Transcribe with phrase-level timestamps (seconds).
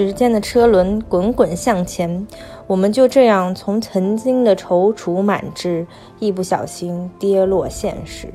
[0.00, 2.26] 时间的车轮滚滚向前，
[2.66, 5.86] 我们就这样从曾经的踌躇满志，
[6.18, 8.32] 一不小心跌落现实。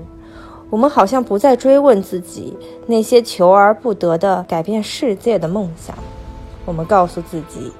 [0.69, 2.55] 我们好像不再追问自己
[2.85, 5.97] 那些求而不得的改变世界的梦想。
[6.65, 7.71] 我们告诉自己，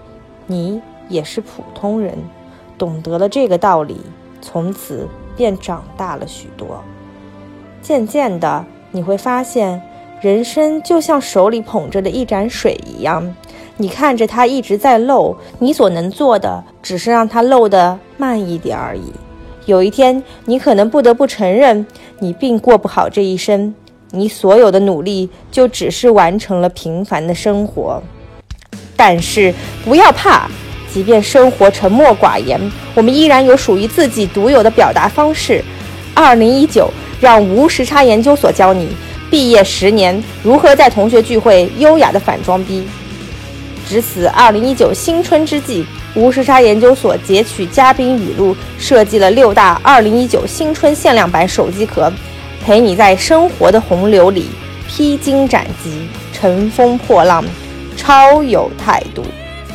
[0.47, 2.17] 你也是普通人，
[2.79, 4.01] 懂得了这个道理，
[4.41, 5.07] 从此
[5.37, 6.83] 便长大了许多。
[7.83, 9.79] 渐渐的，你会发现。
[10.21, 13.35] 人生就像手里捧着的一盏水一样，
[13.77, 19.11] 你看着它一直在漏，你所能做的只是让它漏得慢一点而已。
[19.65, 21.85] 有一天，你可能不得不承认，
[22.19, 23.73] 你并过不好这一生，
[24.11, 28.01] 你所有的努力就只是完成了平凡的生活。
[28.95, 29.53] 但是
[29.83, 30.49] 不要怕，
[30.89, 32.57] 即便生活沉默寡言，
[32.93, 35.61] 我们依然有属于自己独有的表达方式。
[36.13, 38.87] 二零一九，让无时差研究所教你。
[39.29, 42.87] 毕业十年，如何在同学聚会优雅的反装逼？
[43.87, 52.11] 值此二零一九新春之际，无时差研究所截取嘉宾语录，设计了六大二零一九新春限量版手机壳，
[52.63, 54.49] 陪你在生活的洪流里
[54.87, 57.43] 披荆斩棘、乘风破浪，
[57.95, 59.23] 超有态度。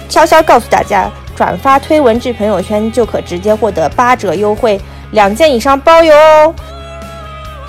[0.09, 4.81] 悄悄告诉大家，转发推文至朋友圈就可直接获得八折优惠，
[5.13, 6.55] 两件以上包邮哦。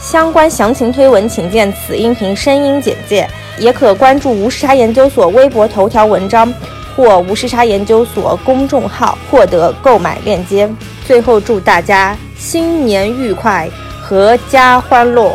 [0.02, 6.52] 相关详情推文，请见此音频声音简介，也可关注无时差研究所微博头条文章
[6.96, 10.68] 或无时差研究所公众号获得购买链接。
[11.06, 13.70] 最后，祝大家新年愉快，
[14.10, 15.32] 阖家欢乐。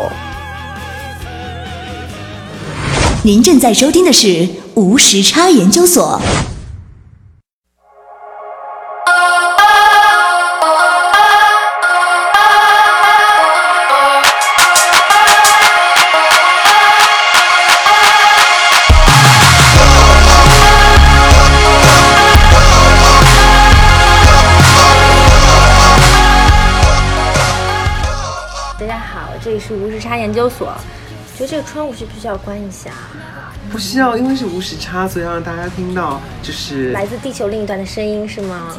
[3.23, 6.21] 您正在收听的是无时差研究所。
[29.59, 30.73] 是无时差研究所，
[31.37, 32.91] 觉得这个窗户需不需要关一下？
[33.71, 38.75] 不需要，因为是无时差，所以要让大家听到就是来自地球另一端的声音，是吗？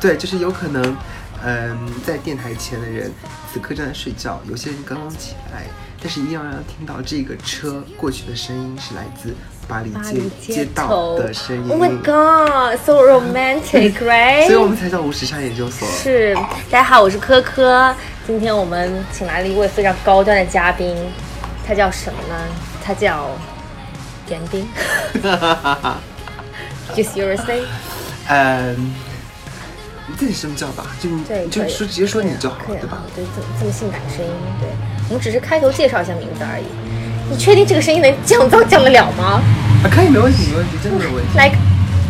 [0.00, 0.96] 对，就是有可能，
[1.44, 3.12] 嗯，在电台前的人
[3.52, 5.64] 此刻正在睡觉，有些人刚刚起来，
[6.02, 9.34] 但是一定要让他听到这个车过去的声音是来自
[9.68, 10.22] 巴黎街
[10.54, 11.68] 街道的声音。
[11.68, 14.46] Oh my god, so romantic, right？
[14.48, 15.86] 所以我们才叫无时差研究所。
[15.88, 16.34] 是，
[16.70, 17.94] 大家好，我是科科。
[18.30, 20.94] 今天我们请来了一位非常高端的嘉宾，
[21.66, 22.36] 他叫什么呢？
[22.80, 23.26] 他叫
[24.28, 24.68] 严丁。
[26.94, 27.62] Just your say。
[28.28, 28.94] 嗯，
[30.06, 33.02] 你自己这么叫吧，就你就说直接说你就好，对吧？
[33.16, 34.68] 对，这么这么性感的声音，对
[35.08, 36.64] 我们只是开头介绍一下名字而已。
[37.28, 39.42] 你确定这个声音能降噪降得了吗？
[39.82, 41.36] 啊，可以，没问题，没问题，真的没问题。
[41.36, 41.50] 来，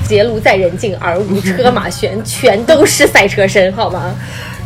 [0.07, 4.15] 捷路在人境，而无车马喧，全都是赛车声，好吗？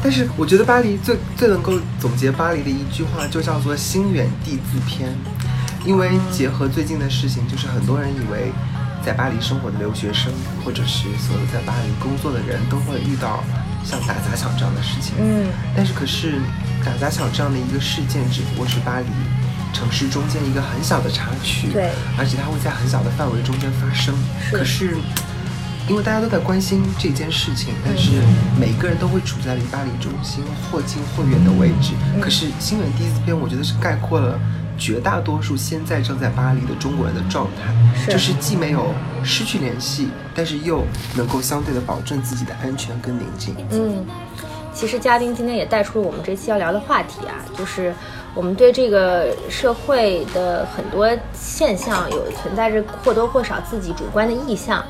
[0.04, 5.08] 但是我觉得巴黎最最能够总结巴黎的一句话，就叫做“心远地自偏”，
[5.86, 8.52] 因为结合最近的事情，就是很多人以为
[9.02, 10.30] 在巴黎生活的留学生，
[10.62, 13.42] 或者是所有在巴黎工作的人都会遇到
[13.82, 15.14] 像打砸抢这样的事情。
[15.18, 16.34] 嗯，但是可是
[16.84, 19.06] 打砸抢这样的一个事件，只不过是巴黎
[19.72, 21.68] 城市中间一个很小的插曲。
[21.72, 21.88] 对，
[22.18, 24.14] 而且它会在很小的范围中间发生。
[24.52, 24.98] 可是。
[25.88, 28.12] 因为大家都在关心这件事情，但是
[28.58, 31.92] 每个人都会处在离巴黎中心或近或远的位置。
[32.20, 34.40] 可是新闻第一篇，我觉得是概括了
[34.78, 40.82] 绝大多数现在正在巴黎的中国人的状态，就是既没有失去联系，但是又
[41.14, 43.54] 能够相对的保证自己的安全跟宁静。
[43.70, 44.06] 嗯，
[44.72, 47.94] 其实嘉宾今天也带出了我们这期要聊的话题啊，就是
[48.34, 54.84] 我们对这个社会的很多现象有存在着或多或少自己主观的意向。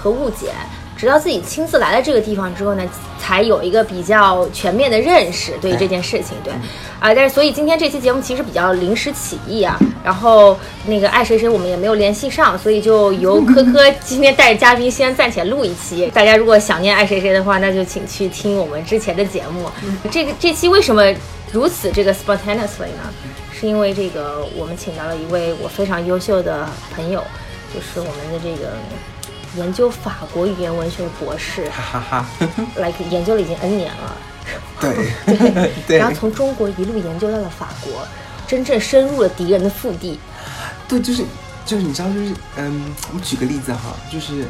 [0.00, 0.54] 和误解，
[1.00, 2.86] 直到自己亲自来了这个地方之后呢，
[3.18, 6.36] 才有一个比较全面的认识对于这件事情。
[6.44, 6.52] 对，
[7.00, 16.06] 啊，但是所以今天这期节目其实比较临时起意啊，然后那个爱谁谁我们也没有联系上，所以就由科科 今天带着嘉宾先暂且录一期。
[16.12, 19.70] 大家如果想念爱谁谁的话，那就请去听我们之前的节目。
[20.10, 21.02] 这个这期为什么
[21.50, 23.10] 如此这个 spontaneously 呢？
[23.58, 27.24] 是因为这个我们请到了一位我非常优秀的朋友，
[27.74, 28.72] 就是我们的这个。
[29.56, 32.26] 研究法国语言文学的博士，哈哈哈
[32.76, 34.16] ，like 研究了已经 N 年了，
[34.80, 38.06] 对对， 然后从中国一路研究到了法国，
[38.46, 40.18] 真正深入了敌人的腹地。
[40.88, 41.24] 对，就是
[41.66, 44.44] 就是你知道，就是嗯，我举个例子哈，就是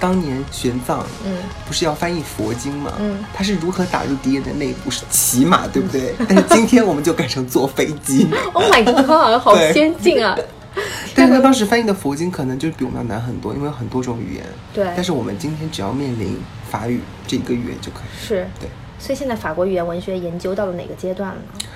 [0.00, 4.90] 当年玄奘，嗯，不是要翻译佛经嘛，嗯，他是如何打入敌人的内部？
[4.90, 6.14] 是骑马，对不对？
[6.28, 8.28] 但是今天我们就改成坐飞机。
[8.52, 10.36] Oh my god，好先进啊！
[11.14, 14.44] 但是他当时翻译的佛经可能就比我们要难很多，因为有很多种语言。
[14.72, 16.38] 对但是我们今天只要面临
[16.70, 18.26] 法语这一个语言就可以。
[18.26, 18.68] 是，对。
[18.98, 21.66] 所以现在法国语言文学研究到了哪个阶段了呢？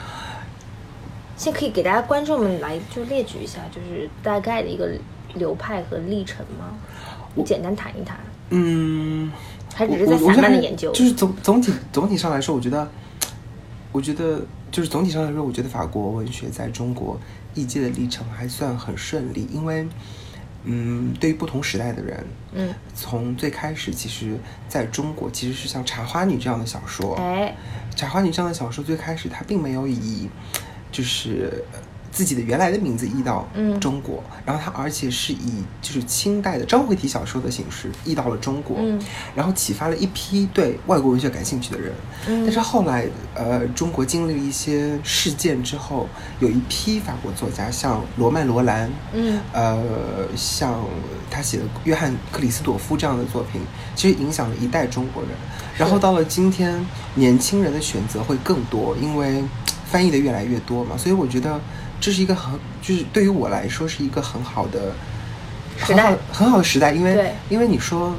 [1.37, 4.91] 现在可以给大家观众们来就列举一下，就是大概的一个
[5.35, 6.73] 流派和历程吗？
[7.35, 8.17] 我简单谈一谈，
[8.49, 9.31] 嗯，
[9.75, 10.91] 还只是在散漫的研究。
[10.93, 12.89] 就是总总体总体上来说，我觉得，
[13.93, 14.41] 我觉得
[14.71, 17.21] 就是总体上来说，我觉得法国文学在中国
[17.57, 19.85] 译介的历程还算很顺利，因为，
[20.63, 24.39] 嗯，对于不同时代的人，嗯，从最开始，其实
[24.69, 27.57] 在中国其实是像《茶花女》这样的小说，哎，
[27.97, 30.29] 《茶花女》这样的小说最开始它并没有以
[30.93, 31.79] 就是呃
[32.17, 33.79] 自己的原来的名字译到嗯。
[33.79, 38.99] 中国，然后他而且是以就是清代的章回体小说的形式译到了中国，嗯。
[39.35, 41.93] 然后启发了一批对外国文学感兴趣的人。
[42.27, 42.43] 嗯。
[42.45, 46.09] 但是后来呃，中国经历了一些事件之后，
[46.41, 49.39] 有一批法国作家，像罗曼·罗兰，嗯。
[49.53, 49.85] 呃，
[50.35, 50.83] 像
[51.31, 53.61] 他写的约翰·克里斯朵夫这样的作品，
[53.95, 55.33] 其实影响了一代中国人。
[55.77, 56.83] 然后到了今天，
[57.15, 59.45] 年轻人的选择会更多，因为
[59.85, 61.61] 翻译的越来越多嘛，所以我觉得
[62.01, 64.93] 这是一个很，就是对于我来说是一个很好的
[65.79, 68.15] 时代很好很好的时代，因为因为你说。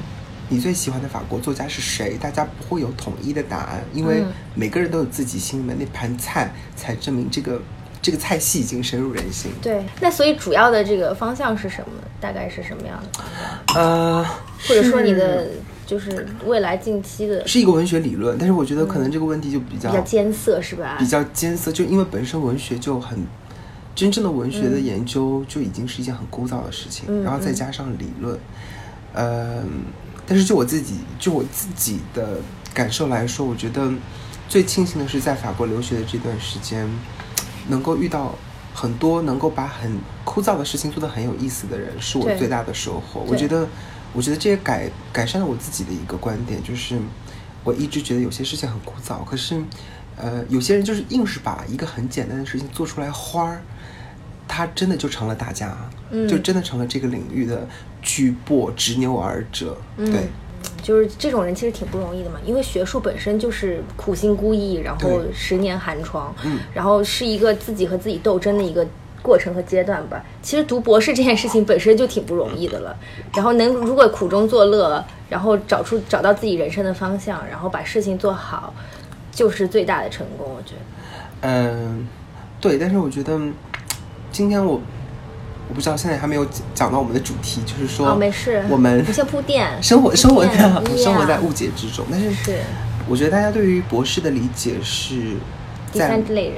[0.49, 2.17] 你最喜欢的法国作家是谁？
[2.17, 7.61] 大家不会有统一的答案，因为嗯每个人都有自己心里面那盘菜，才证明这个
[8.01, 9.51] 这个菜系已经深入人心。
[9.61, 9.83] 对。
[9.99, 12.01] 那所以主要的这个方向是什么？
[12.21, 13.75] 大概是什么样的？
[13.75, 14.23] 呃，
[14.69, 15.49] 或者说你的
[15.85, 20.95] 就是未来近期的是一个文学理论，但是我觉得可能这个问题就比较、比较艰涩是吧？
[20.97, 23.19] 比较艰涩，就因为本身文学就很
[23.97, 28.39] 真正的文学的研究就已经是一件很枯燥的事情，嗯然后再加上理论，
[29.13, 29.63] 呃，
[30.27, 32.39] 但是就我自己就我自己的
[32.75, 33.91] 感受来说，我觉得
[34.47, 36.87] 最庆幸的是在法国留学的这段时间，
[37.67, 38.35] 能够遇到。
[38.77, 43.25] 很多能够把很枯燥的事情做得很有意思的人，是我最大的收获。
[43.27, 43.67] 我觉得，
[44.13, 46.99] 我觉得这也改改善了我自己的一个观点，就是
[47.63, 49.59] 我一直觉得有些事情很枯燥，可是，
[50.17, 53.61] 呃，有些人就是硬是把一个很简单的事情做出来花儿，
[54.47, 55.77] 他真的就成了大家，
[56.11, 57.67] 嗯就真的成了这个领域的
[58.01, 59.77] 巨擘、执牛耳者。
[59.97, 60.27] 嗯对，
[60.81, 66.59] 就是这种人其实挺不容易的嘛，因为学术本身就是苦心孤诣，然后十年寒窗，嗯。
[66.73, 68.85] 然后是一个自己和自己斗争的一个
[69.21, 70.23] 过程和阶段吧。
[70.41, 72.97] 其实读博士这件事情本身就挺不容易的了，
[73.35, 78.73] 然后能如果苦中作乐，然后找出找到自己人生的方向，然后把事情做好，
[79.37, 80.47] 就是最大的成功。
[80.47, 80.81] 我觉得，
[81.41, 82.07] 嗯、
[82.59, 83.39] 对，但是我觉得
[84.31, 84.81] 今天我
[85.69, 90.57] 我不知道，现在还没有讲讲到我们的主题，就是说，哦，没事，我们先铺垫， 生活生活在
[90.97, 92.57] 生活在误解之中，但是是。
[93.07, 95.15] 我觉得大家对于博士的理解是
[95.93, 96.57] 第在三类人，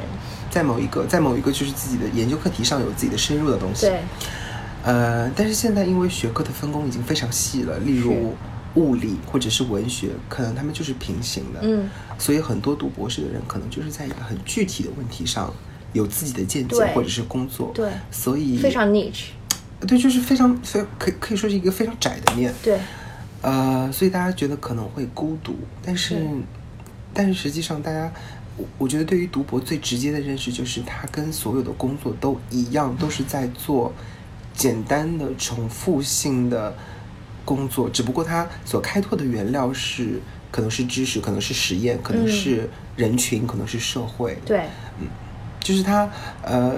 [0.50, 3.88] 在某一个在某一个就是自己的研究课题上有自己的深入的东西。
[3.88, 4.00] 对，
[4.84, 8.34] 呃，但是现在因为学科的分工已经非常细了，例如
[8.76, 11.60] 物理或者是文学，可能他们就是平行的。
[11.64, 15.54] 嗯，所以很多读博士的人可能就是在一个很具体的问题上
[15.94, 17.72] 有自己的见解或者是工作。
[17.74, 19.30] 对所以非常 niche，
[19.88, 22.54] 对，就是非常非可以可以说是一个非常窄的面。
[22.62, 22.80] 对，
[23.42, 26.28] 呃，所以大家觉得可能会孤独，但是是，
[27.14, 28.12] 但是实际上，大家，
[28.58, 33.94] 我我觉得对于读博最直接的认识就是，他跟所有的工作都一样，都是在做
[34.54, 36.76] 简单的重复性的
[37.50, 44.66] 工作，只不过他所开拓的原料是可能是知识，可能是实验，可能嗯是人群，可能是社会，对，
[45.00, 45.08] 嗯
[45.60, 46.08] 就是他
[46.44, 46.76] 呃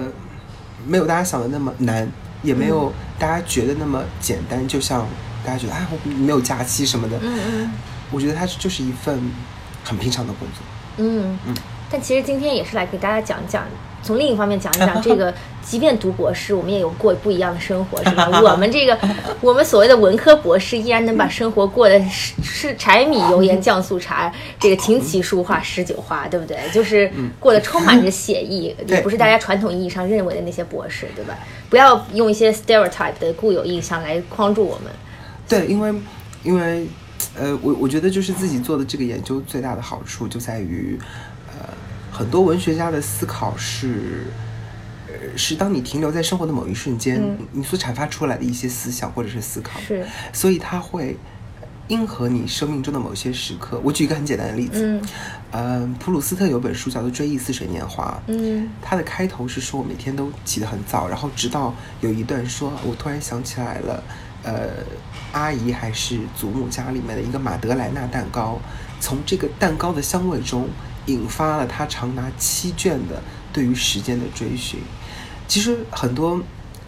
[0.86, 2.10] 没有大家想的那么难，
[2.42, 4.66] 也没有大家觉得那么简单。
[4.66, 5.06] 就像
[5.44, 7.70] 大家觉得哎，我没有假期什么的，嗯嗯。
[8.10, 9.20] 我觉得它就是一份
[9.84, 11.04] 很平常的工作。
[11.04, 11.38] 嗯，
[11.90, 13.64] 但其实今天也是来给大家讲一讲，
[14.02, 15.32] 从另一方面讲一讲这个，
[15.62, 18.28] 即便读博士，我们也有过不一样的生活，是吧？
[18.42, 18.98] 我们这个，
[19.40, 26.56] 我们所谓的文科博士，依然能把生活过得是是柴米油盐酱醋茶，这个琴棋书画诗酒花，对不对？
[26.72, 31.38] 就是过得充满着写意，也不是大家传统意义上认为的那些博士，对吧？
[31.70, 34.92] 不要用一些 stereotype 的固有印象来框住我们。
[35.48, 35.94] 对，因为
[36.42, 36.86] 因为
[37.38, 41.31] 呃，我我觉得就是自己做的这个研究最大的好处就在于，呃，
[42.12, 44.26] 很多文学家的思考是。
[45.08, 51.18] 呃，是当你停留在生活的某一瞬间，嗯你所阐发出来的一些思想或者是思考，是，所以它会
[51.88, 53.78] 应和你生命中的某些时刻。
[53.84, 55.02] 我举一个很简单的例子，嗯
[55.50, 64.02] 呃，普鲁斯特有本书叫做《追忆似水年华》，嗯它的开头是说我每天都起得很早，然后直到有一段说，我突然想起来了，
[64.44, 64.70] 呃，
[65.32, 68.58] 阿姨还是祖母家里面的一个马德莱纳蛋糕，
[68.98, 70.66] 从这个蛋糕的香味中
[71.06, 74.80] 引发了他长达七卷的对于时间的追寻。
[75.46, 76.40] 其实很多。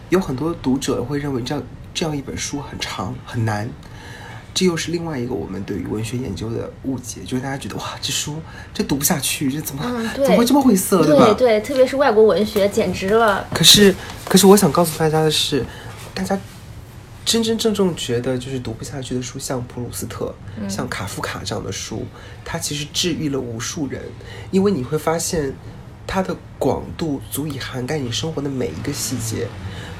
[0.09, 3.67] 有很多读者会认为这样这样一本书很长很难，
[4.53, 8.39] 这又是另外一个我们对于文学研究的误解，就是大家觉得哇，这书
[8.71, 11.33] 这读不下去，这怎么、嗯，怎么会这么晦涩，对吧？
[11.33, 13.43] 对，特别是外国文学，简直了。
[13.51, 13.93] 可是，
[14.29, 15.65] 可是我想告诉大家的是，
[16.13, 16.37] 大家
[17.25, 20.33] 真真正正觉得就是读不下去的书，像普鲁斯特、
[20.69, 22.05] 像卡夫卡这样的书，
[22.45, 24.01] 它其实治愈了无数人，
[24.51, 25.51] 因为你会发现
[26.05, 29.47] 它的广度足以涵盖你生活的每一个细节。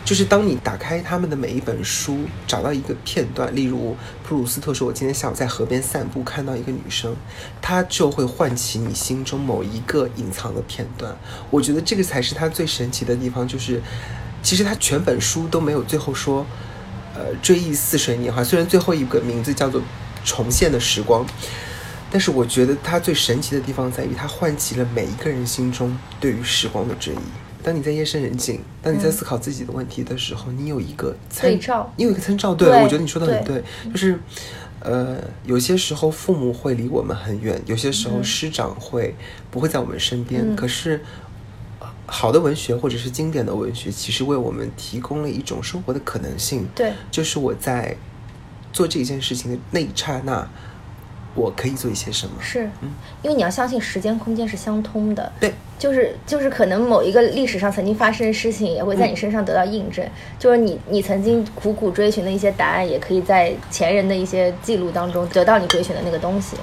[0.05, 7.15] 就是当你打开他们的每一本书，找到一个片段，例如普鲁斯特说：“我今天下午在河边散步，看到一个女生，
[7.59, 11.17] 她就会唤起你心中某一个隐藏的片段。”
[11.49, 13.81] 我觉得这个才是他最神奇的地方，就是
[14.43, 16.45] 其实他全本书都没有最后说，
[17.15, 18.43] 呃，追忆似水年华。
[18.43, 19.81] 虽然最后一个名字叫做
[20.23, 21.25] 重现的时光，
[22.11, 27.17] 但是我觉得它最神奇的地方在于，它唤起了每一个人心中对于时光的追忆。
[27.63, 32.53] 当你在夜深人静，当你在思考自己的问题的时候，你有一个参照你有一个参照。
[32.53, 34.19] 对，对我觉得你说的很对对，就是。
[34.81, 39.15] 呃，有些时候父母会离我们很远，有些时候师长会
[39.49, 40.43] 不会在我们身边。
[40.45, 40.99] 嗯可是，呃
[42.07, 46.67] 好的文学或者是经典的文学，其实为我们提供了一种生活的可能性。
[46.75, 47.95] 对就是我在
[48.71, 50.47] 做这件事情的那一刹那，
[51.33, 52.33] 我可以做一些什么。
[52.39, 52.93] 是，嗯
[53.23, 55.31] 因为你要相信时间空间是相通的。
[55.39, 60.05] 对，就是就是可能某一个历史上曾经发生的事情，也会在你身上得到印证。
[60.37, 66.55] 就是你你曾经苦苦追寻的一些答案，也可以在前人的一些记录当中得到你追寻的那个东西。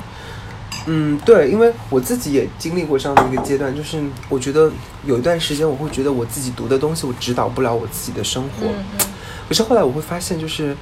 [0.87, 4.71] 嗯，对，因为我自己也经历过这样的一个阶段，就是我觉得
[5.05, 8.67] 有一段时间，我会觉得我自己读的东西，我指导不了我自己的生活。
[8.67, 9.07] 嗯嗯
[9.49, 10.75] 可是后来我会发现，就是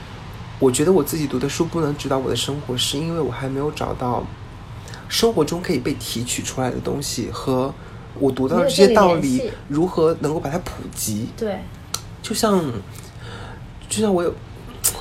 [0.59, 4.25] 我觉得我自己读的书不能指导我的生活，是因为我还没有找到
[5.09, 7.75] 生活中可以被提取出来的东西和
[8.19, 11.29] 我读到的这些道理如何能够把它普及。
[11.37, 11.59] 对，
[12.23, 12.63] 就像，
[13.89, 14.33] 就像我有，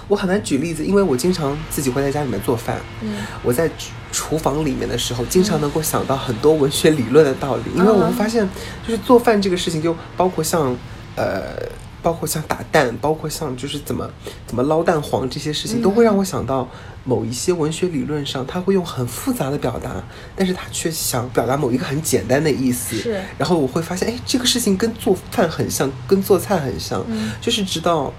[0.09, 2.77] 我很难举例子，因为我经常自己会在家里面做饭。
[3.01, 8.45] 嗯，我在厨厨房里面的时候，经常能够想到很多文学理论的道理，因为我会发现，
[8.85, 10.75] 就是做饭这个事情，就包括像，
[11.15, 11.69] 呃。
[12.01, 14.09] 包括像打蛋，包括像就是怎么
[14.47, 16.65] 怎么捞蛋黄这些事情，都会让我想到
[17.03, 20.01] 某一些文学理论上，他会用很复杂的表达，
[20.33, 22.95] 但是他却想表达某一个很简单的意思。
[22.95, 27.03] 是然后我会发现，哎，这个事情跟做饭很像，跟做菜很像。
[27.09, 28.13] 嗯就是直到，呃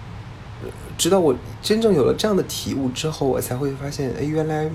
[1.00, 4.71] 直到我真正有了这样的体悟之后，我才会发现，哎，原来，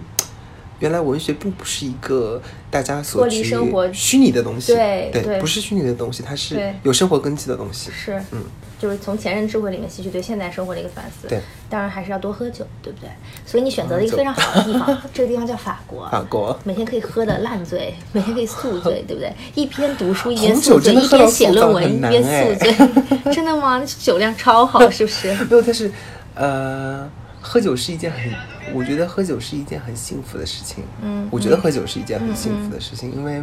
[0.79, 2.41] 原来文学并不是一个
[2.71, 4.73] 大家所脱离去生活虚拟的东西。
[4.73, 7.91] 对对不是虚拟的东西，它是有生活根基的东西。
[7.91, 8.41] 是，嗯，
[8.79, 11.27] 就是从前人智慧里面吸取对现代生活的一个反思。
[11.27, 11.39] 对，
[11.69, 13.07] 当然还是要多喝酒，对不对？
[13.45, 16.09] 所以你选择了一个非常好的地方，这个地方叫法国。
[16.09, 19.31] 法国每天可以喝的烂醉，每天可以宿醉，对不对？
[19.53, 22.75] 一边读书一边红宿醉，一边写宿论文一边宿醉，
[23.33, 23.81] 真的吗？
[23.99, 25.33] 酒量超好，是不是？
[25.45, 25.89] 没有，但是，
[26.35, 27.09] 呃，
[27.41, 30.83] 喝酒是一件很，我觉得喝酒是一件很幸福的事情。
[31.01, 33.41] 嗯我觉得喝酒是一件很幸福的事情，因为，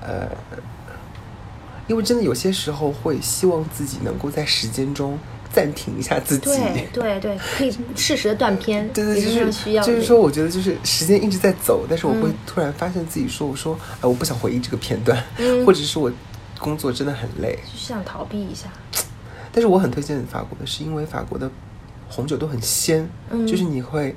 [0.00, 0.28] 呃，
[1.86, 5.18] 因为真的有些时候会希望自己能够在时间中
[5.52, 6.44] 暂停一下自己。
[6.46, 9.82] 对对对，可以适时的断片，对对，就是需要。
[9.84, 16.10] 就是说，我觉得就是时间一直在走，但是我会嗯突然发现自己说，我说，哎，我不想回忆这个片段，嗯 或者是我
[16.58, 18.68] 工作真的很累，就想逃避一下。
[19.58, 21.50] 但是我很推荐法国的，是因为法国的
[22.08, 24.14] 红酒都很鲜，嗯就是你会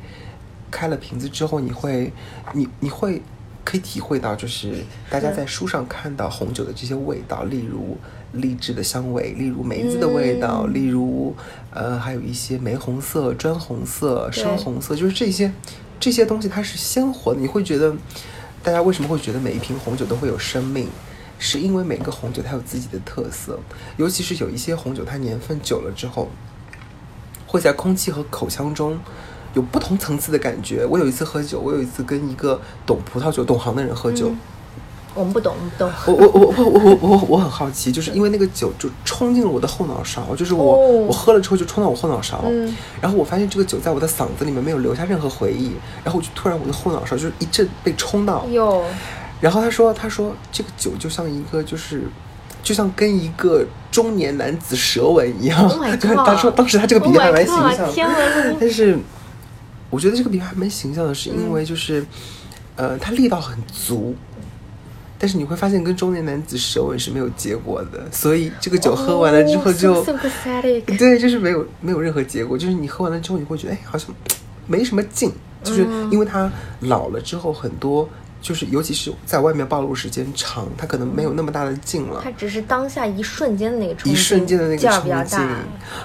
[0.69, 2.13] 开了瓶子之后，你会
[2.53, 3.19] 你你会
[3.63, 7.97] 可以体会到，就是大家在书上看到红酒的这些味道，例如
[8.33, 11.35] 荔枝的香味，例如梅子的味道，嗯例如
[11.71, 15.51] 呃还有一些玫红色、砖红色、深红色，就是这些
[15.99, 17.91] 这些东西它是鲜活的，你会觉得
[18.61, 20.87] 大家为什么会觉得每一瓶红酒都会有生命？
[21.43, 23.59] 是因为每个红酒它有自己的特色，
[23.97, 26.29] 尤其是有一些红酒它年份久了之后，
[27.47, 28.99] 会在空气和口腔中
[29.55, 30.85] 有不同层次的感觉。
[30.85, 34.31] 我有一次喝酒，我有一次跟一个懂葡萄酒、懂行的人喝酒，
[35.15, 35.91] 我们不懂，不懂。
[36.05, 42.45] 我我我我我我我很好奇，就是因为那个酒就冲进了我的后脑勺，就是我我喝了之后就冲到我后脑勺，
[43.01, 45.71] 然后我发现这个酒在我的嗓子里面没有留下任何回忆，
[46.03, 48.45] 然后我就突然我的后脑勺就一阵被冲到。
[49.41, 52.03] 然后他说他说这个酒就像一个就是。
[52.63, 55.67] 就像跟一个中年男子舌吻一样。
[55.67, 55.83] Oh
[56.23, 58.15] 他说当时他这个比喻还蛮形 Oh 象啊
[58.59, 58.99] 但是
[59.89, 62.05] 我觉得这个比喻还蛮形象的，是因为就是，
[62.75, 64.15] 呃，他力道很足，
[65.17, 70.03] 但是你会发现跟中年男子舌吻是没有结果的，所以这个酒喝完了之后就，
[70.83, 74.07] 对，就是没有没有任何结果，就是你喝完了之后你会觉得，哎，好像
[74.67, 75.31] 没什么劲，
[75.63, 76.11] 就是嗯。
[76.11, 76.47] 因为他
[76.81, 78.07] 老了之后很多
[78.41, 82.19] 就是尤其是在外面暴露时间长，它可能没有那么大的劲了。
[82.23, 85.39] 它只是当下一瞬间的那个冲一劲，瞬间的那个劲比较大劲，，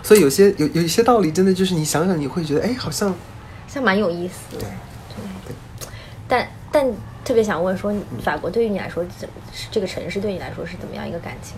[0.03, 3.15] 所以有些有有一些道理，真的就是你想想，你会觉得，哎，好像
[3.67, 4.63] 像蛮有意思的。
[4.63, 4.69] 对
[5.47, 5.55] 对，
[6.29, 6.87] 但但
[7.25, 11.55] 特别想问说，法国对于你来说，怎是这个城市对你来说是怎么样一个感情？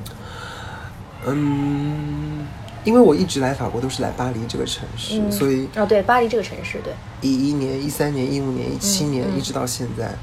[1.27, 2.47] 嗯，
[2.85, 10.15] 因为我一直来法国都是来巴黎这个城市，嗯所以哦，对，巴黎这个城市，对，一一年、一三年、一五年、一七年、嗯一直到现在，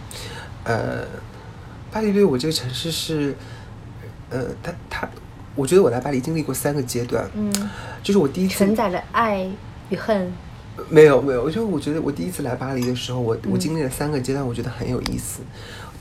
[0.65, 1.05] 呃，
[1.91, 3.33] 巴黎对我这个城市是，
[4.29, 5.09] 呃，它它，
[5.55, 7.53] 我觉得我来巴黎经历过三个阶段，嗯，
[8.03, 9.47] 就是我第一次承载了爱
[9.89, 10.33] 与恨，
[10.89, 15.41] 没有没有，就我觉得我第一次来巴黎的时候，我嗯我经历了三个阶段，我觉得很有意思。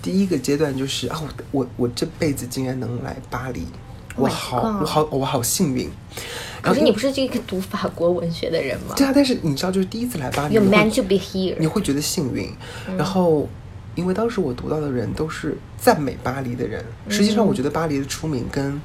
[0.03, 3.67] 第一个阶段就是啊，我我我这辈子竟然能来巴黎
[4.17, 5.91] ，Oh 我好我好我好幸运。
[6.61, 12.51] 可是你不是这个读法国文学的人吗对啊，但是你知道，就是第一次来巴黎？You're 你会 meant to be here 你会觉得幸运。
[12.89, 13.49] 嗯然后，
[13.95, 17.37] 因为当时我读到的人都是赞美巴黎的人，实际嗯。
[17.37, 18.81] 上我觉得巴黎的出名跟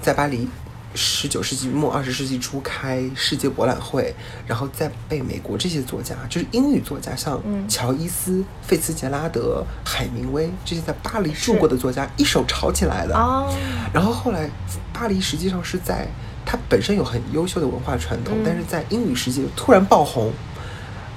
[0.00, 0.48] 在巴黎
[0.94, 4.14] 十九世纪末二十世纪初开世界博览会，
[4.46, 7.68] 然后再被美国这些作家，就是英语作家，像嗯。
[7.68, 13.14] 乔伊斯、费茨杰拉德、海明威这些在巴黎住过的作家一手炒起来的。
[13.14, 13.54] 哦，
[13.92, 14.48] 然后后来，
[14.92, 16.08] 巴黎实际上是在
[16.46, 18.42] 它本身有很优秀的文化传统，嗯。
[18.44, 20.32] 但是在英语世界突然爆红，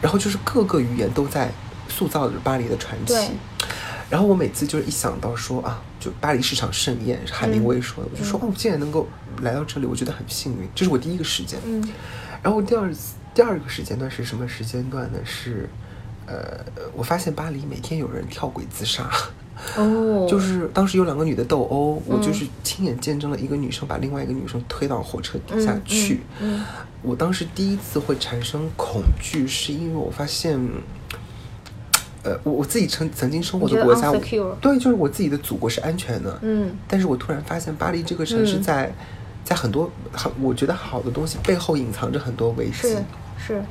[0.01, 1.49] 然后就是各个语言都在
[1.91, 3.13] 塑造了巴黎的传奇。
[4.09, 9.07] 然后我每次就是一想到说啊，就巴黎是场盛宴，是海明威说的，我就说哦，我竟然能够
[9.41, 10.67] 来到这里，我觉得很幸运。
[10.75, 11.59] 这是我第一个时间。
[11.65, 11.81] 嗯
[12.43, 12.91] 然后第二
[13.35, 15.19] 第二个时间段是什么时间段呢？
[15.23, 15.69] 是
[16.25, 16.59] 呃，
[16.95, 19.09] 我发现巴黎每天有人跳轨自杀。
[19.77, 26.21] 哦， 就是当时有两个女的斗殴，我嗯就是亲眼见证了一个女生把另外一个女生推到火车底下嗯去。
[26.39, 26.65] 嗯嗯
[27.03, 30.59] 我当时第一次会产生恐惧，是因为我发现，
[32.23, 34.11] 呃，我我自己曾曾经生活的国家，
[34.59, 36.37] 对，就是我自己的祖国是安全的。
[36.41, 38.93] 嗯但是我突然发现，巴黎这个城市嗯在、
[39.43, 43.03] 在很多很我觉得好的东西背后隐藏着很多危机是，
[43.47, 43.63] 是，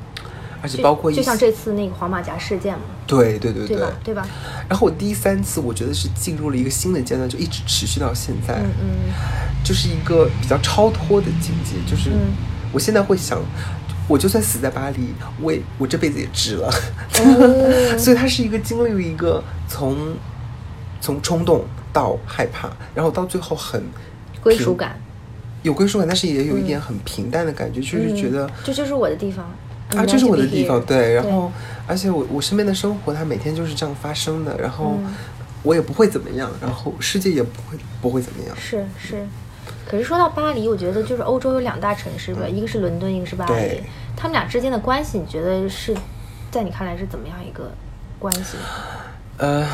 [0.61, 3.91] 而且包括就像这次那个黄马甲事件嘛，对对对对吧？
[4.03, 4.27] 对吧？
[4.67, 8.55] 然后我第三次，我觉得是进入了一个新的阶段，就一直持续到现在。
[8.55, 9.13] 嗯嗯
[9.63, 12.33] 就是一个比较超脱的境界，就是嗯
[12.73, 13.39] 我现在会想，
[14.11, 16.67] 我就算死在巴黎，我也我这辈子也值了。
[16.67, 20.13] 哦 所以它是一个经历了一个从
[20.99, 23.81] 从冲动到害怕，然后到最后很
[24.43, 24.99] 归属感，
[25.63, 29.45] 有归属感，但是也有一点很平淡的感觉，就是觉得嗯、这就是我的地方
[29.95, 31.13] 啊，这是我的地方，对。
[31.13, 31.49] 然后，
[31.87, 35.13] 而且我我身边的生活，它每天就是这样发生的，然后嗯
[35.63, 38.57] 我也不会怎么样，然后世界也不会不会怎么样。
[38.57, 39.25] 是是。
[39.85, 43.83] 可是说到巴黎，我觉得就是欧洲有两大城市吧，一个是伦敦，一个是巴黎对。
[44.15, 45.95] 他们俩之间的关系，你觉得是
[46.51, 47.71] 在你看来是怎么样一个
[48.19, 48.57] 关系？
[49.37, 49.65] 呃，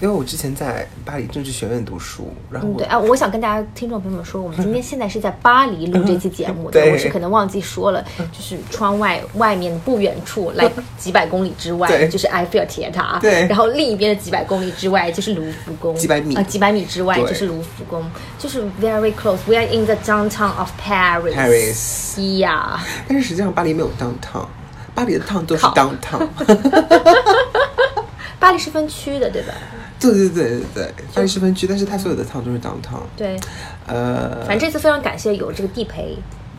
[0.00, 18.02] 因为我之前在巴黎政治学院读书，然后嗯，对啊，我想跟大家听众朋友们说，我们今天现在是在巴黎录这期节目的，对我是可能忘记说了，就是窗外外面不远处，来几百公里之外对就是埃菲尔铁塔，对然后另一边的几百公里之外就是卢浮宫，几百米啊、几百米之外就是卢浮宫，
[18.38, 19.36] 就是 very close。
[19.46, 24.46] We are in the downtown of Paris，Paris，yeah，，但是实际上巴黎没有 downtown，
[24.94, 26.26] 巴黎的 town 都是 downtown。
[28.40, 29.52] 巴黎是分区的，对吧？
[30.00, 33.02] 对对对对对，巴黎是分区，但是它所有的 town 都是 downtown。
[33.16, 33.38] 对，
[33.86, 36.16] 呃，反正这次非常感谢有这个地陪。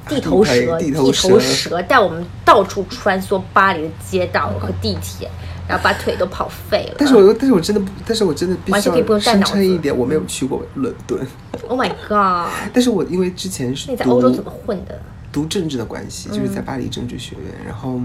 [0.09, 5.29] 地头蛇，地头头蛇蛇带我们到处穿梭巴黎的街道和地铁，
[5.67, 6.95] 然后把腿都跑废了。
[6.97, 11.19] 但是我又，但是我真的不，但是我真的必须完全可以不用带脑子称一点，我没有去过伦敦。
[11.67, 12.51] ，Oh my god！
[12.73, 14.99] 但是我因为之前是在欧洲怎么混的？
[15.31, 18.01] 读政治的关系，就是嗯在巴黎政治学院，然后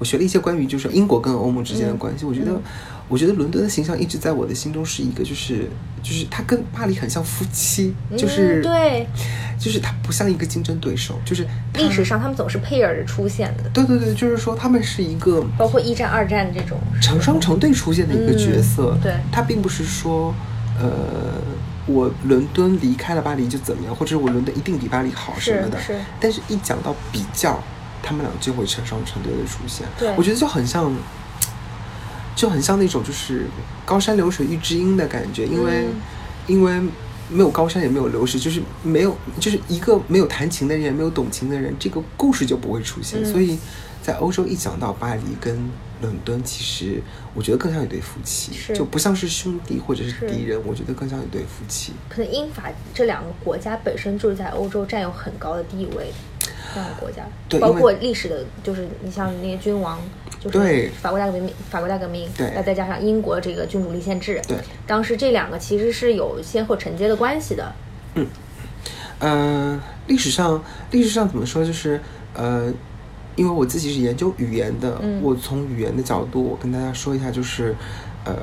[0.00, 2.24] 我学了一些关于就是英国跟欧盟之间的关系。
[2.24, 2.60] 我觉得，
[3.06, 5.68] 我觉得伦敦的形象一直在我的心中是一个，就是
[6.02, 9.06] 就是它跟巴黎很像夫妻，就是、嗯、对，
[9.58, 16.78] 就是它不像一个竞争对手，就是历史上他们总是配儿着出现的，对对对，就是说他们是一个包括一战、二战这种。
[17.00, 18.96] 成双成对出现的一个角色。
[18.96, 20.34] 嗯对它并不是说，
[20.80, 20.90] 呃，
[21.86, 25.78] 我伦敦离开了巴黎就怎么样，或者我伦敦一定比巴黎好什么的。
[25.78, 27.62] 是是但是，一讲到比较，
[28.10, 29.86] 他们俩就会成双成对的出现。
[29.96, 30.92] 对我觉得就很像，
[32.34, 33.46] 就很像那种就是
[33.86, 35.94] 高山流水遇知音的感觉，因为、嗯
[36.48, 36.80] 因为。
[37.32, 43.22] 没有高山也没有流水，就是没有，就是一个没有弹琴的人，也没有懂琴的人，这个故事就不会出现。
[43.22, 43.56] 嗯所以，
[44.02, 45.70] 在欧洲一讲到巴黎跟
[46.02, 47.00] 伦敦，其实
[47.32, 51.92] 我觉得更像一对夫妻，就不像是兄弟或者是是敌人，我觉得更像一对夫妻。
[52.08, 56.14] 可能英法这两个国家本身就是在欧洲占有很高的地位的
[56.74, 57.22] 这样的国家，
[57.58, 59.98] 包括历史的，就是你像那些君王
[60.38, 67.72] 就是法国大革命，法国大革命，对那再加上英国这个君主立宪制，对，当时这两个其实是有先后承接的关系的。
[68.14, 68.26] 嗯、
[69.18, 71.64] 呃历史上历史上怎么说？
[71.64, 72.00] 就是
[72.34, 72.72] 呃，
[73.36, 77.74] 因为我自己是研究语言的，嗯我从语言的角度，我跟大家说一下，就是
[78.24, 78.34] 呃，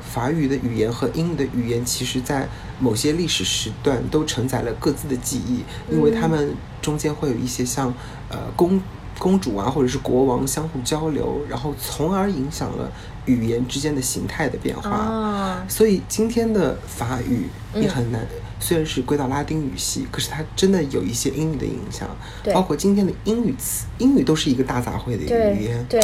[0.00, 7.92] 法语的语言和英语的语言，其实在某些历史时段都承载了各自的记忆，因为他们中间会有一些像
[8.28, 8.80] 呃公
[9.18, 12.90] 公主啊，或者是国王相互交流，然后从而影响了
[13.26, 14.90] 语言之间的形态的变化。
[14.90, 18.24] 啊，所以今天的法语也很难，
[18.60, 22.08] 虽然是归到拉丁语系，可是它真的有一些英语的影响，
[22.52, 25.84] 包括今天的英语词，英语都是一个大杂烩的一个语言。
[25.88, 26.00] 对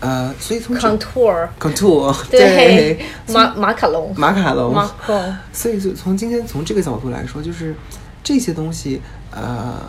[0.00, 7.74] 呃，所以从，contour，contour 对，马马卡龙，马卡龙，马龙，所以就从今天从这个角度来说，就是
[8.22, 9.80] 这些东西，呃，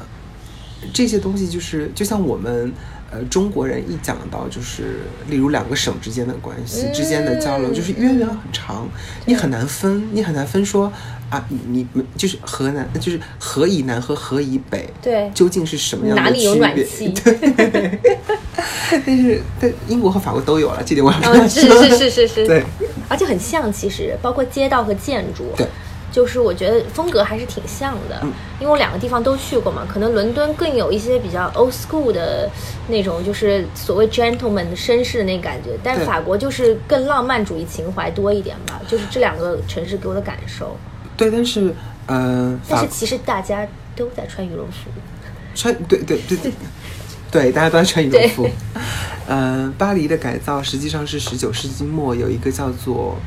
[0.93, 2.71] 这些东西就是就像我们
[3.11, 6.93] 呃中国人一讲到就是例如两个省之间的关系、嗯。
[6.93, 8.87] 之间的交流，就是渊源很长，
[9.25, 10.91] 你很难分，你很难分说
[11.29, 15.29] 啊，你就是河南就是河以南和河以北，对。
[15.33, 17.09] 究竟是什么样的哪里有暖气？
[17.23, 17.99] 对，
[19.05, 22.63] 但是但英国和法国都有了，这点我要跟嗯，他是是是是是， 对，
[23.09, 25.67] 而且很像，其实包括街道和建筑，对，
[26.11, 28.31] 就是我觉得风格还是挺像的，嗯。
[28.59, 32.49] 因为我两个地方都去过嘛，可能伦敦更有一些比较 old school 的
[32.87, 36.05] 那种，就是所谓 gentleman 的绅士的那感觉，但对。
[36.05, 40.75] 法国就是更浪漫主义情怀多一点吧，就是这两个城市给我的感受。
[41.15, 41.73] 对，但是
[42.07, 44.89] 呃，但是其实大家都在穿羽绒服，
[45.53, 46.51] 穿对对对对
[47.29, 48.49] 对，大家都在穿羽绒服。
[49.27, 53.17] 呃，巴黎的改造实际上是十九世纪末有一个叫做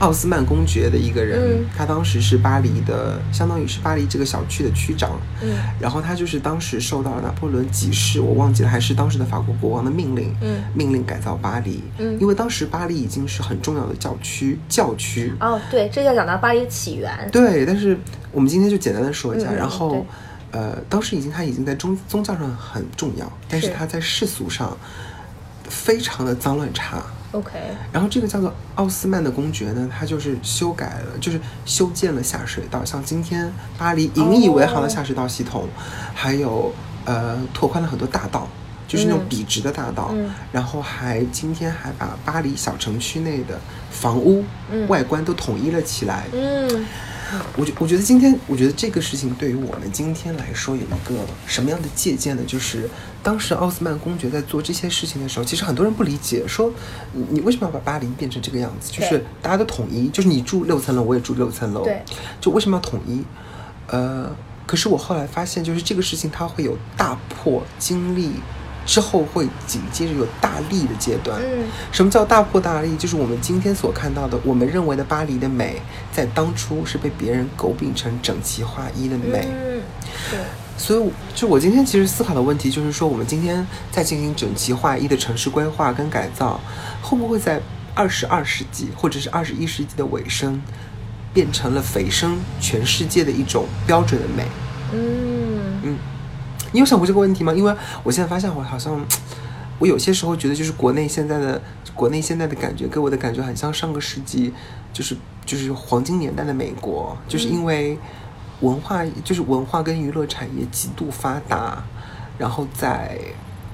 [0.00, 5.20] 奥斯曼公爵的一个人，嗯他当时是巴黎的，相当于是巴黎这个小区的区长。
[5.42, 11.82] 嗯然后他就是当时受到了拿破仑几世，我忘记了，还是当时的法国国王的命令，嗯命令改造巴黎。
[11.98, 15.32] 嗯因为当时巴黎已经是很重要的教区，教区。
[15.38, 17.28] 哦，对，这就要讲到巴黎的起源。
[17.30, 17.96] 对，但是
[18.32, 20.06] 我们今天就简单的说一下，然后，
[20.50, 24.74] 呃，当时已经他已经在宗宗教上很重要，但是是他在世俗上
[25.68, 27.02] 非常的脏乱差。
[27.32, 27.58] OK，
[27.92, 35.68] 然后这个叫做奥斯曼的公爵呢，他就是修改了，就是修建了下水道，像今天巴黎引以为豪的下水道系统，
[36.14, 36.72] 还有
[37.04, 38.48] 呃拓宽了很多大道。
[38.88, 43.56] 就是那种嗯笔直的大道，嗯然后还今天还把巴黎小城区内的
[43.88, 46.84] 房屋、嗯外观都统一了起来，嗯
[47.56, 51.14] 我觉我觉得今天，我觉得这个事情对于我们今天来说有一个
[51.46, 52.42] 什么样的借鉴呢？
[52.46, 52.88] 就是
[53.22, 56.72] 当时奥斯曼公爵在做这些事情的时候，其实很多人不理解，说
[57.12, 58.90] 你你为什么要把巴黎变成这个样子？
[58.90, 62.02] 就是大家都统一，就是你住六层楼，我也住六层楼，对，
[62.40, 63.22] 就为什么要统一？
[63.88, 64.30] 呃，
[64.66, 68.32] 可是我后来发现，就是这个事情它会有大破经历。
[68.86, 72.96] 之后会紧接着有大利的阶段，嗯什么叫大破大立？
[72.96, 75.80] 就是我们今天所看到的，我们认为的巴黎的美，
[76.12, 79.46] 在当初是被别人诟病成整齐划一的美。
[79.48, 79.82] 嗯，
[80.30, 80.38] 对，
[80.76, 86.60] 所以，就我今天其实思考的问题就是说，我们今天在进行整齐划一的城市规划跟改造，
[87.02, 87.60] 会不会在
[87.94, 90.60] 二十二世纪或者是二十一世纪的尾声，
[91.32, 94.44] 变成了蜚声全世界的一种标准的美？
[94.92, 95.98] 嗯嗯，
[96.72, 97.52] 你有想过这个问题吗？
[97.52, 99.04] 因为我现在发现我好像，
[99.78, 101.60] 我有些时候觉得就是国内现在的
[101.94, 104.52] 国内现在的感觉，给我的感觉很像上个世纪，
[104.92, 107.98] 就是就是黄金年代的美国，就是因为
[108.60, 111.82] 文化就是文化跟娱乐产业极度发达，
[112.38, 113.18] 然后在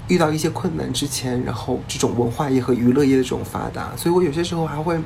[0.08, 4.98] 遇到一些困难之前，然后这种文化业和娱乐业的这种发达，所以我有些时候还会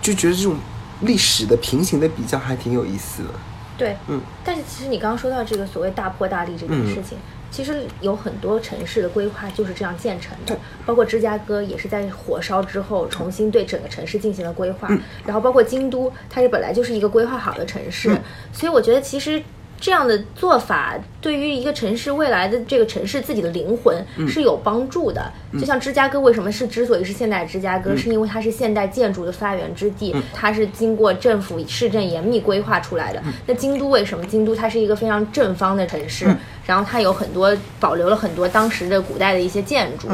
[0.00, 0.56] 就觉得这种
[1.00, 3.30] 历史的平行的比较还挺有意思的。
[3.78, 7.16] 对，嗯，但是其实你刚刚说到这个所谓大破大立这件事情，
[7.50, 15.00] 其实有很多城市的规划就是这样建成的，包括芝加哥也是在火烧之后重新对整个城市进行了规划，嗯。
[15.24, 18.20] 然后包括京都，它是本来就是一个规划好的城市，嗯。
[18.52, 19.42] 所以我觉得其实。
[19.80, 25.32] 这样的做法对于一个城市未来的这个城市自己的灵魂嗯是有帮助的。
[25.52, 33.22] 就像芝加哥为什么是之所以是现代芝加嗯哥，是因为它是现代建筑的发源之地，它是经过政府市政严密规划出来的。
[33.46, 34.24] 那京都为什么？
[34.26, 36.26] 京都它是一个非常正方的城市，
[36.66, 40.08] 然后它有很多保留了很多当时的古代的一些建筑，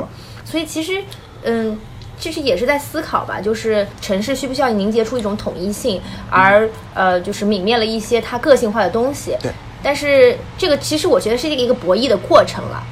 [0.44, 1.03] 所以其实，
[1.44, 1.79] 嗯。
[2.18, 6.00] 其实也是在思考吧，就是城市需不需要凝结出一种统一性，
[6.31, 9.37] 而呃，就是泯灭了一些它个性化的东西。
[9.40, 9.50] 对。
[9.83, 12.83] 但是这个其实我觉得是一个一个博弈的过程了。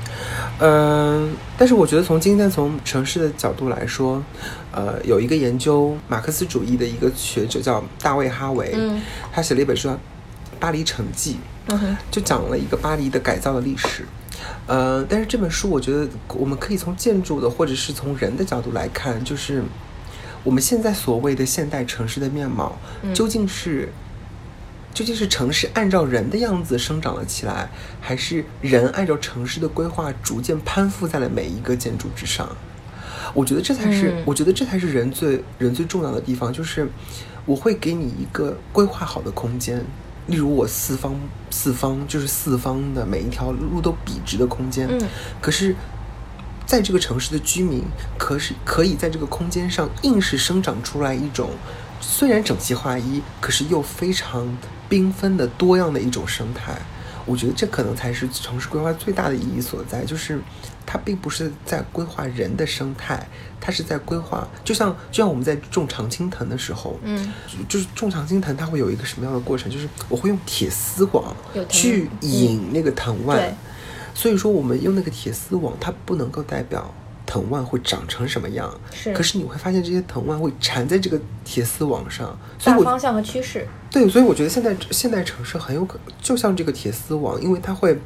[0.61, 4.23] 嗯，但是我觉得从今天从城市的角度来说，
[4.71, 9.01] 呃，有一个研究马克思主义的一个学者叫大卫哈维，嗯
[9.33, 9.95] 他写了一本书叫
[10.61, 11.39] 《巴黎城记》，
[12.11, 14.07] 就讲了一个巴黎的改造的历史。
[14.67, 19.63] 呃，但是这本书我觉得我们可以从建筑的或者是从人的角度来看，就是
[20.45, 22.79] 我们现在所谓的现代城市的面貌，
[23.15, 23.89] 究竟是
[24.95, 32.49] 究竟是城市按照人的样子生长了起来，还是人按照城市的规划逐渐攀附在了每一个建筑之上？
[33.35, 36.87] 我觉得这才是，嗯我觉得这才是人最人最重要的地方，就是
[37.47, 39.83] 我会给你一个规划好的空间，
[40.27, 41.15] 例如我四方
[41.51, 45.01] 四方就是四方的每一条路都笔直的空间，嗯
[45.41, 45.75] 可是。
[46.65, 47.83] 在这个城市的居民，
[48.17, 51.51] 可是可以在这个空间上硬是生长出来一种，
[52.01, 54.57] 虽然整齐划一，可是又非常
[54.89, 56.81] 缤纷的多样的一种生态。
[57.27, 60.41] 我觉得这可能才是城市规划最大的意义所在，就是
[60.93, 63.27] 它并不是在规划人的生态，
[63.59, 67.33] 它是在规划，就像就像我们在种常青藤的时候，嗯，
[67.67, 69.73] 就是种常青藤，它会有一个什么样的过程？
[69.73, 71.35] 就是我会用铁丝网
[71.67, 73.55] 去嗯引那个藤蔓，对
[74.15, 76.93] 所以说我们用那个铁丝网，它不能够代表
[77.25, 83.67] 藤蔓会长成什么样，是可是你会发现这些藤蔓会缠在这个铁丝网上，所以我大方向和趋势。
[83.91, 87.99] 对，所以我觉得现在现代城市很有可就像这个铁丝网，因为它会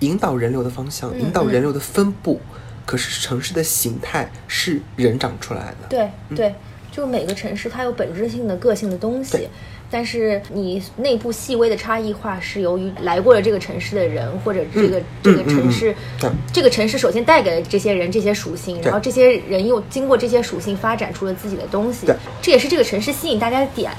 [0.00, 2.40] 引导人流的方向，嗯引导人流的分布。
[2.86, 6.52] 可是城市的形态是人长出来的，对对，
[6.90, 9.48] 就每个城市它有本质性的个性的东西，
[9.88, 16.28] 但是你内部细微的差异化是由于来过了这个城市的人，或者这个、嗯这个城市，对。
[16.52, 23.92] 这个城市首先带给了这些人这些属性，然后这些人又经过这些属性发展出了自己的东西对，这也是这个城市吸引大家的点。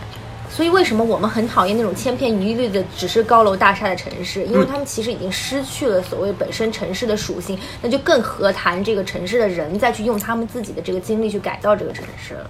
[0.53, 4.43] 所以为什么我们很讨厌那种千篇一律的只是高楼大厦的城市？
[4.45, 12.49] 因为他们其实已经失去了所谓本身城市的属性，那就更何谈这个城市的人再去用他们自己的这个精力去改造这个城市了。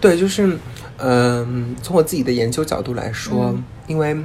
[0.00, 0.58] 对，就是，
[0.98, 3.54] 嗯、从我自己的研究角度来说，
[3.86, 4.16] 因为，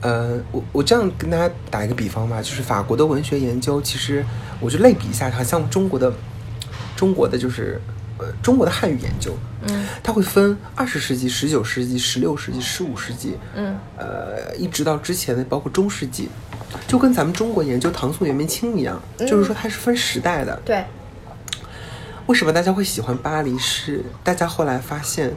[0.00, 4.24] 呃，我我这样跟大家打一个比方吧，就是法国的文学研究，其实
[4.60, 6.12] 我就类比一下，好像中国的，
[6.94, 7.80] 中国的就是，
[8.18, 9.36] 呃，中国的汉语研究，
[9.68, 16.28] 嗯，它会分二十世纪、十九世纪、十六世纪、十五世纪，嗯，呃，一直到之前的包括中世纪，
[16.88, 20.84] 就跟咱们中国研究唐宋元明清一样，就是说它是分时代的，对，
[22.26, 23.58] 为什么大家会喜欢巴黎？
[23.58, 25.34] 是大家后来发现，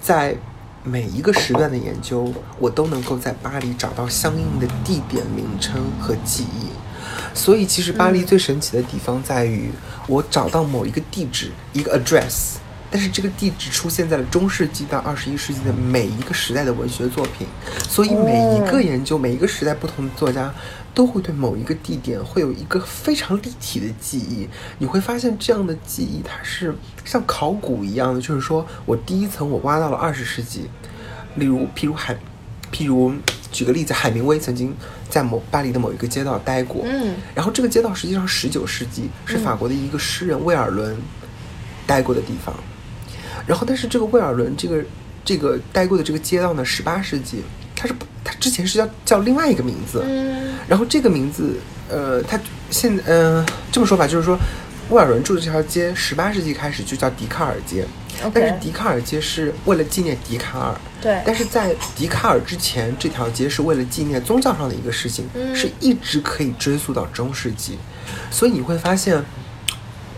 [0.00, 0.34] 在
[0.82, 6.68] 每一个时段的研究，我都能够在巴黎找到相应的地点名称和记忆。
[7.34, 9.70] 所以，其实巴黎最神奇的地方在于，
[10.06, 12.56] 我找到某一个地址，一个 address，
[12.90, 17.46] 但是这个地址出现在了中世纪到二十一世纪的每一个时代的文学作品，
[17.88, 20.52] 所以每一个研究，每一个时代不同的作家
[20.94, 24.48] 都会对某一个地点会有一个非常立体的记忆。
[24.78, 30.68] 你会发现这样的记忆它是像考古一样的，就是说我第一层我挖到了二十世纪，
[31.36, 32.16] 例如譬如海，
[32.72, 33.12] 譬如
[33.50, 34.74] 举个例子，海明威曾经
[35.08, 40.96] 在某巴黎的某一个街道待过，嗯，然后这个街道实际上十九世纪是法国的一个诗人魏尔伦
[41.86, 42.54] 待过的地方，
[43.46, 44.84] 然后但是这个魏尔伦这个
[45.24, 47.42] 这个待过的这个街道呢，十八世纪
[47.74, 50.54] 它是它之前是叫叫另外一个名字，嗯。
[50.68, 51.56] 然后这个名字
[51.88, 52.38] 呃，它
[52.70, 54.38] 现呃这么说吧，就是说
[54.90, 57.86] 威尔伦住的这条街，十八世纪开始就叫笛卡尔街。
[58.32, 61.22] 但是笛卡尔街是为了纪念笛卡尔，对。
[61.24, 65.54] 但是在笛卡尔之前，这条街是为了纪念宗教上的一个事情，嗯。
[65.54, 67.78] 是一直可以追溯到中世纪，
[68.30, 69.24] 所以你会发现。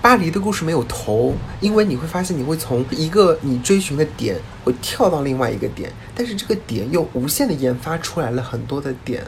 [0.03, 4.35] 巴黎的故事没有头，因为你会发现你会从一个你追寻的点
[4.65, 9.23] 会跳到另外一个点，但是这个点又无限的研发出来了很多的点，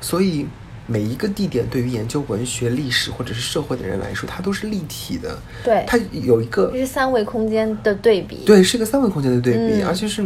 [0.00, 0.44] 所以
[0.86, 5.36] 每一个地点对于研究文学、历史或者是社会的人来说，它都是立体的。
[5.64, 10.24] 对它有一个这是三维空间的对比，，对，是一个三维空间的对比，嗯而且是，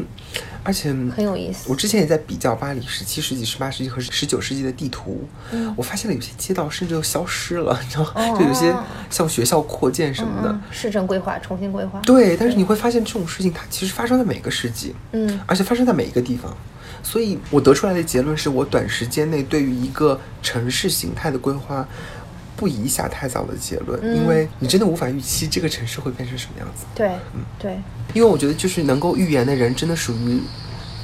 [0.62, 8.12] 而且很有意思我之前也在比较巴黎十七世纪、十八世纪和十九世纪的地图，嗯我发现了有些街道甚至都消失了，你知道吗？
[8.16, 8.74] 哦就有些
[9.08, 10.50] 像学校扩建什么的。
[10.50, 16.54] 嗯，市政规划重新规划，对，但是你会发现这种事情它其实发生在每个世纪，嗯而且发生在每一个地方。
[17.02, 21.86] 所以我得出来的结论是我短时间内对于一个城市形态的规划
[22.56, 26.84] 不宜下太早的结论，嗯因为你真的无法预期这个城市会变成什么样子。
[26.94, 27.80] 对嗯对，
[28.12, 30.40] 因为我觉得就是能够预言的人，真的属于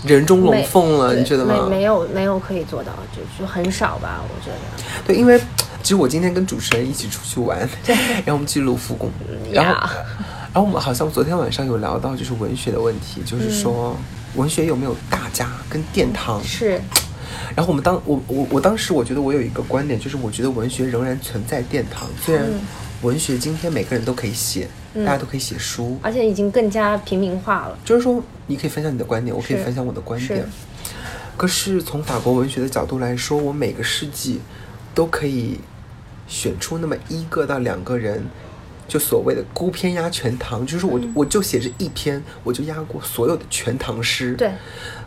[0.05, 1.67] 人中龙凤了，你觉得吗？
[1.69, 4.85] 没没有没有可以做到，就就很少吧，我觉得。
[5.07, 5.41] 对，因为
[5.83, 9.11] 其实我今天跟主持人一起出去玩， 然后我们去卢浮宫，
[9.51, 9.89] 然后
[10.53, 13.97] 然后我们好像昨天晚上有聊到就是文学的问题，就是说
[14.37, 16.43] 文学有没有大家跟殿堂？
[16.45, 16.81] 是，
[17.57, 22.61] 然后我们当我我我当时我觉得我有一个观点，就是我觉得文学仍然存在殿堂，虽然嗯
[23.03, 27.79] 文学今天每个人都可以写，大家都可以写书，而且已经更加平民化了。
[27.85, 30.47] 就是说你可以分享你的观点，我可以分享我的观点是。
[31.37, 34.41] 可是从法国文学的角度来说，我每个世纪
[34.95, 35.61] 都可以
[36.27, 38.25] 选出那么一个到两个人，
[38.89, 44.35] 就所谓的孤篇压全唐，就是我、我就写这一篇，我就压过所有的全唐诗。
[44.35, 44.51] 对，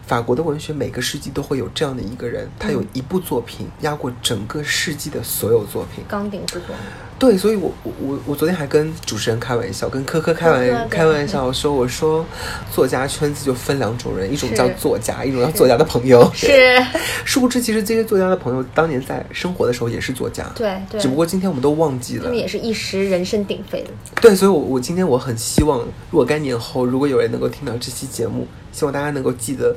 [0.06, 6.04] 法国的文学每个世纪都会有这样的一个人，他有一部作品压过整个世纪的所有作品。
[6.08, 6.76] 钢鼎之作。
[7.20, 12.26] 对，所以我我我我昨天还跟主持人开玩笑，跟科科开玩开玩笑说，我说
[12.72, 16.32] 作家圈子就分两种人，一种叫作家，一种叫作家的朋友。
[16.34, 16.48] 是，
[17.26, 22.38] 殊不知，其实这些作家的朋友当年在生活的时候也是作家，对对只不过今天我们都忘记了他们。
[22.38, 23.90] 也是一时人声鼎沸的。
[24.22, 29.76] 对，所以我，我今天我很希望若干年后，如果有人能够听到这期节目，希望大家能够记得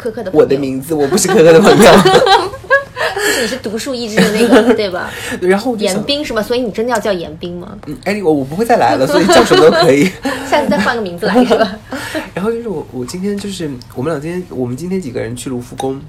[0.00, 1.92] 苛刻的我的，名字，我不是可可的朋友。
[3.36, 5.10] 就是你是独树一帜的那个， 对吧？
[5.42, 6.42] 然后严，冰是吧？
[6.42, 7.76] 所以你真的要叫严冰吗？
[7.86, 10.10] 嗯，哎，我我不会再来了，所以叫什么都可以。
[10.48, 11.78] 下次再换个名字来 是吧？
[12.34, 16.00] 然后就是我，我今天就是我们俩今天，我们今天几个人去卢浮宫，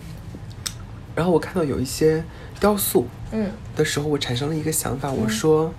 [1.16, 2.24] 然后我看到有一些
[2.60, 5.74] 雕塑嗯的时候，我产生了一个想法，我说，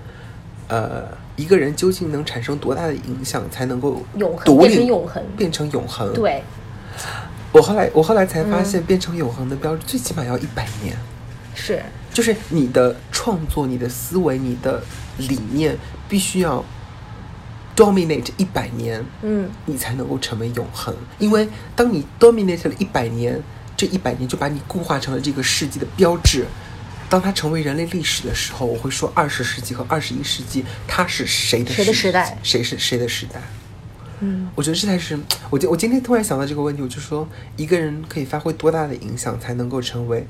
[0.68, 1.04] 呃，
[1.36, 6.42] 一个人究竟能产生多大的影响，才能够永恒变成永恒变成永恒？，对，
[7.52, 10.96] 我后来我后来才发现，变成永恒的标志最起码要一百年。
[11.58, 11.82] 是
[12.14, 14.82] 就是你的创作、你的思维、你的
[15.18, 15.76] 理念
[16.08, 16.64] 必须要
[17.76, 20.94] dominate 一百年，嗯你才能够成为永恒。
[21.18, 23.40] 因为当你 dominate 了一百年，
[23.76, 26.46] 这一百年就把你固化成了这个世纪的标志。
[27.10, 33.40] 当它成为人类历史的时候，我会说二十世纪和二十一世纪，它是谁的谁的时代谁是谁的时代？
[34.20, 35.16] 嗯我觉得这才是
[35.48, 40.26] 我今我今天突然想到这个问题，我就说一个人可以发挥多大的影响，才能够成为。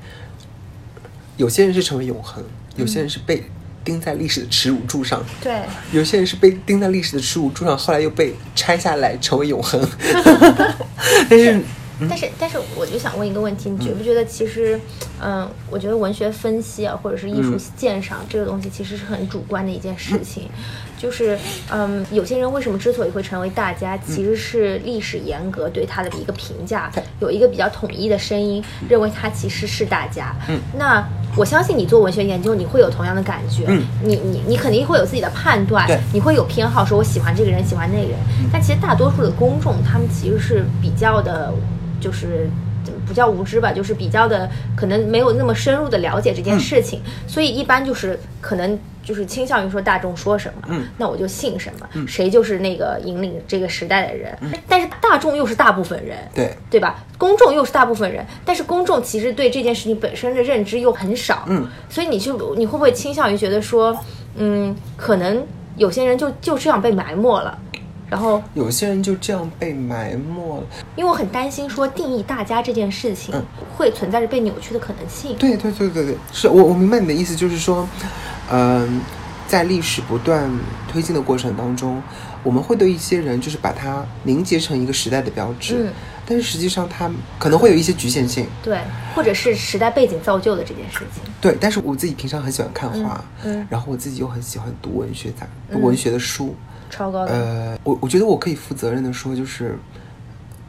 [1.39, 2.43] 有些人是成为永恒，
[2.75, 3.41] 有些人是被
[3.81, 5.61] 钉在历史的耻辱柱上，对。
[5.93, 9.79] 有些人是被钉在历史的耻辱柱上，后来又被拆下来成为永恒。
[11.29, 11.61] 但是，
[12.09, 14.77] 但是，但是，我就想问一个问题，你觉不觉得其实，
[15.21, 17.59] 嗯，我觉得文学分析啊，或者是艺术嗯。
[17.77, 20.49] 鉴赏、这个东西，其实是很主观的一件事情。
[20.99, 21.39] 就是，
[21.71, 30.35] 嗯，有些人为什么之所以会成为大家，其实是历史严格对他的一个评价，有一个比较统一的声音，认为他其实是大家。
[30.49, 31.01] 嗯，那
[31.37, 33.63] 我相信你做文学研究，你会有同样的感觉。
[33.69, 38.19] 嗯，你你你肯定会有自己的判断，你会有偏好，说我喜欢这个人，喜欢那个人。
[38.51, 41.53] 但其实大多数的公众，他们其实是比较的，
[42.01, 42.49] 就是
[43.09, 50.85] 不叫无知吧，就是比较的可能没有那么深入的了解这件事情，所以一般就是可能就是倾向于说大众说什么，嗯。
[50.95, 54.37] 那我就信什么，谁就是那个引领这个时代的人。
[54.67, 57.03] 但是大众又是大部分人，对，对吧？
[57.17, 63.97] 公众又是大部分人，但是公众其实对这件事情本身的认知又很少，嗯，所以你就你会不会倾向于觉得说，
[64.35, 65.43] 嗯，可能
[65.75, 67.57] 有些人就就这样被埋没了，
[68.09, 70.63] 然后有些人就这样被埋没了。
[70.95, 73.45] 因为我很担心说定义大家这件事情嗯。
[73.77, 77.87] 会存在着被扭曲的可能性，对对对对对，是我我明白你的意思，就是说，
[78.51, 78.99] 嗯、
[79.47, 80.51] 在历史不断
[80.91, 82.03] 推进的过程当中，
[82.43, 85.93] 我们会对一些人就是把它凝结成一个时代的标志，嗯。
[86.25, 88.45] 但是实际上它可能会有一些局限性。
[88.61, 88.77] 对，
[89.15, 93.67] 或者是时代背景造就的这件事情，对，但是我自己平常很喜欢看画，嗯嗯。
[93.69, 95.81] 然后我自己又很喜欢读文学杂、嗯。
[95.81, 96.53] 文学的书，
[96.89, 99.77] 超高的，呃，我我觉得我可以负责任的说，就是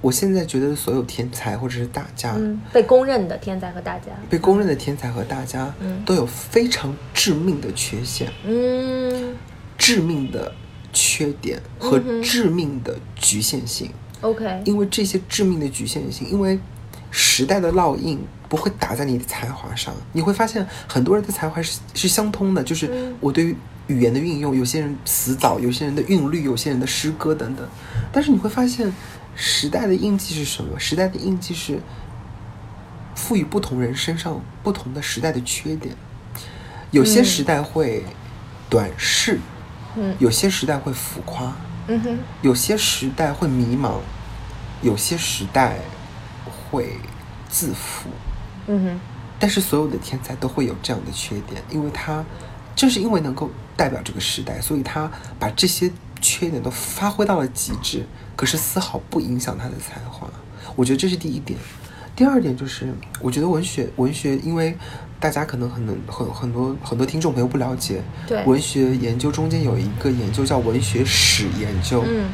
[0.00, 6.02] 我现在觉得所有天才或者是大家，嗯，被公认的天才和大家，被公认的天才和大家，嗯。
[6.04, 8.30] 都有非常致命的缺陷。
[8.46, 9.34] 嗯。
[9.76, 10.52] 致命的
[10.92, 16.58] 缺点和致命的局限性，，OK，因为这些致命的局限性，因为
[17.10, 23.16] 时代的烙印不会打在你的才华上，你会发现很多人的才华是是相通的，就是嗯。
[23.20, 23.56] 我对于
[23.90, 27.68] 语言的运用，有些人词藻，有些人的韵律，有些人的诗歌等等，
[28.12, 28.92] 但是你会发现
[29.34, 30.78] 时代的印记是什么？
[30.78, 31.80] 时代的印记是
[33.16, 35.94] 赋予不同人身上不同的时代的缺点，
[36.92, 38.04] 有些嗯时代会
[38.68, 39.38] 短视。
[39.96, 41.52] 嗯有些时代会浮夸，
[41.88, 43.94] 嗯哼，有些时代会迷茫，
[44.82, 45.78] 有些时代
[46.46, 46.94] 会
[47.48, 48.08] 自负。
[48.68, 49.00] 嗯哼，
[49.40, 52.24] 但是所有的天才都会有这样的缺点，因为他
[52.80, 60.26] 正是因为能够代表这个时代，所以他把这些缺点都发挥到了极致，可是丝毫不影响他的才华。
[60.74, 61.58] 我觉得这是第一点。
[62.16, 64.74] 第二点就是，我觉得文学文学，因为
[65.18, 72.30] 大家可能很能很很多很多听众朋友不了解，对文学研究中间有一个研究叫文学史研究，嗯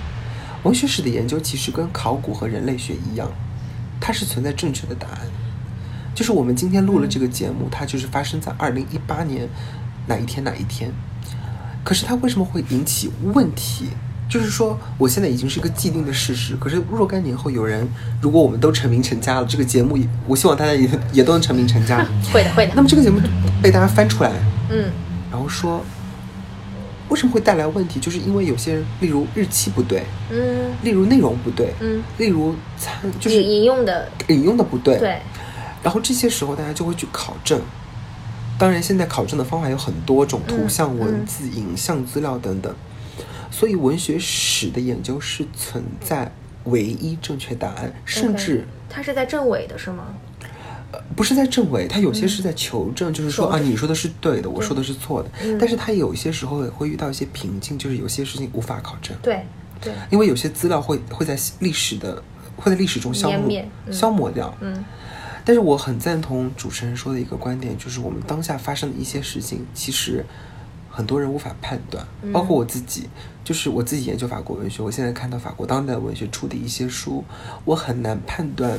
[0.62, 3.28] 文学史的研究其实跟考古和人类学一样，
[4.00, 5.26] 它是存在正确的答案。
[6.14, 9.48] 就是我们今天录了这个节目，它就是发生在二零一八年
[10.06, 10.90] 哪一天哪一天。
[11.84, 13.90] 可是它为什么会引起问题？
[14.28, 16.56] 就是说，我现在已经是一个既定的事实。
[16.56, 17.88] 可是若干年后，有人
[18.20, 22.04] 如果我们都成名成家了，这个节目也，我希望大家也也都能成名成家。
[22.34, 23.20] 会的会的那么这个节目
[23.62, 24.32] 被大家翻出来，
[24.68, 24.90] 嗯
[25.30, 25.80] 然后说
[27.08, 30.02] 为什么会带来问题，就是因为有些人，例如日期不对，
[30.32, 35.20] 嗯例如内容不对，嗯，例如参就是引引用的引用的不对，对，
[35.84, 37.60] 然后这些时候大家就会去考证。
[38.58, 42.74] 当然，现在考证的方法有很多种，图嗯像、文字、影像资料等等。
[43.50, 46.30] 所以，文学史的研究是存在
[46.64, 50.14] 唯一正确答案，甚至它是在政委的是吗？
[50.92, 55.28] 呃不是在证伪，它有些是在求证，就是说啊，你说的是对的，我说的是错的。
[55.42, 59.42] 嗯但是它有些时候也会遇到一些瓶颈，就是有些事情无法考证，对
[59.80, 62.22] 对，因为有些资料会会在历史的
[62.56, 64.54] 会在历史中消磨嗯消磨掉。
[64.60, 64.84] 嗯
[65.46, 70.26] 但是我很赞同主持人说的一个观点，就是我们当下发生的一些事情，其实
[70.90, 73.08] 很多人无法判断，嗯包括我自己。
[73.44, 77.24] 就是我自己研究法国文学，我现在看到法国当代文学出的一些书，
[77.64, 78.76] 我很难判断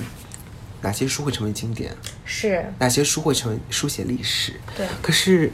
[0.82, 1.95] 哪些书会成为经典，
[2.26, 4.59] 是，哪些书会成为书写历史。
[4.76, 5.49] 对可是，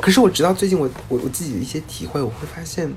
[0.00, 2.92] 可是我直到最近我我我自己的一些体会，我会发现，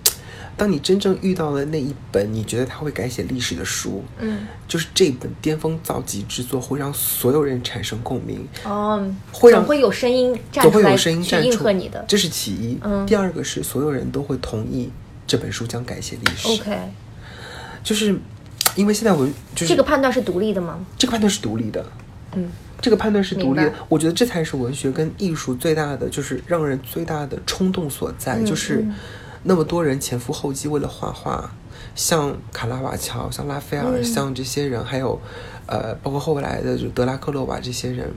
[0.57, 12.03] 当你真正遇到了那一本你觉得他会改写历史的书，嗯就是这本巅峰造极之作会让所有人产生共鸣，哦，会让总会有声音站出来总会有声音去站出应和你的。
[12.07, 12.77] 这是其一。
[12.83, 14.91] 嗯第二个是所有人都会同意
[15.25, 16.47] 这本书将改写历史。
[16.47, 16.77] OK，
[17.83, 18.15] 就是
[18.75, 20.79] 因为现在文就是这个判断是独立的吗？
[20.97, 21.85] 这个判断是独立的，
[22.35, 22.49] 嗯
[22.79, 23.73] 这个判断是独立的。
[23.89, 28.93] 我觉得这才是文学跟艺术最大的，就是让人最大的冲动所在，嗯就是嗯
[29.43, 31.51] 那么多人前赴后继为了画画，
[31.95, 35.19] 像卡拉瓦乔、像拉斐尔、嗯像这些人，还有
[35.65, 38.11] 呃，包括后来的就德拉克洛瓦这些人。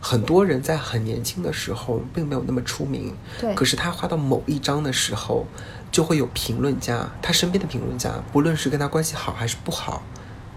[0.00, 5.46] 很多人在很年轻的时候并没有那么出名，对可是他画到某一张的时候，
[5.90, 10.02] 就会有评论家，他身边的评论家，不论是跟他关系好还是不好，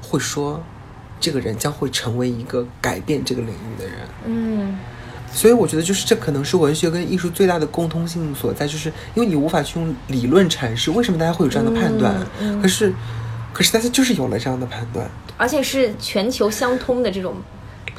[0.01, 0.61] 会说
[1.21, 3.95] 这个人将会成为一个改变这个领域的人。
[4.25, 4.77] 嗯
[5.32, 12.93] 所以我觉得，就是这可能是文学跟艺术最大的共通性所在，就是因为你无法去用理论阐释为什么大家会有这样的判断，嗯嗯可是，
[13.53, 15.09] 可是大家就是有了这样的判断。
[15.38, 17.36] 而且是全球相通的这种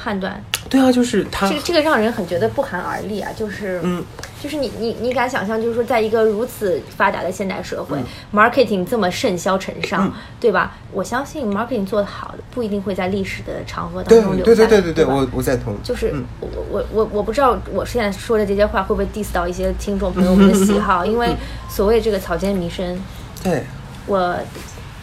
[0.01, 3.29] 判断，对啊，就是他这，个这个让人很觉得不寒而栗啊！
[3.35, 4.01] 就是，嗯，
[4.41, 8.05] 就是你你你敢想象，就是说，在一个如此发达的现代社会、嗯。
[8.31, 10.13] m a r k e t i n g 这么甚嚣尘上，嗯。
[10.39, 10.77] 对吧？
[10.93, 16.23] 我相信 marketing 做得好的，不一定会在历史的长河当中留对下对，对对对我我赞同，就是嗯。
[16.39, 21.35] 我我我我不知道我现在说的这些话会不会 diss 到一些听众朋友们的喜 好，因为
[21.69, 22.97] 所谓这个草间弥生，
[23.43, 23.63] 对，
[24.05, 24.33] 我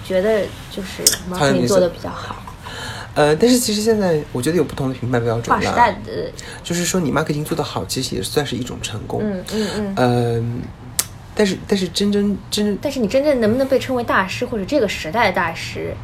[0.04, 2.36] 觉得就是 marketing 做的比较好，
[3.16, 6.30] 呃，但是其实现在我觉得有不同的评判标准划时代，的，
[6.62, 9.94] 就是说你 marketing 做得好，其实也算是一种成功，嗯嗯嗯。
[9.96, 10.62] 嗯，
[11.34, 15.94] 但是但是真真真正但是你真正能不能被称为大师，或者这个时代的大师？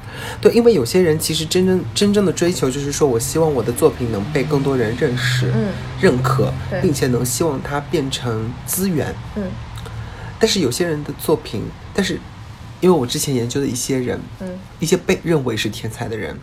[0.41, 5.69] 对，因为有些人其实真正真正的追求就是说我希望我的作品能被更多人认识、嗯
[6.01, 9.15] 认可，并且能希望它变成资源。
[9.37, 9.45] 嗯
[10.39, 11.63] 但是有些人的作品，
[11.95, 12.19] 但是
[12.81, 14.49] 因为我之前研究的一些人，嗯
[14.81, 16.37] 一些被认为是天才的人，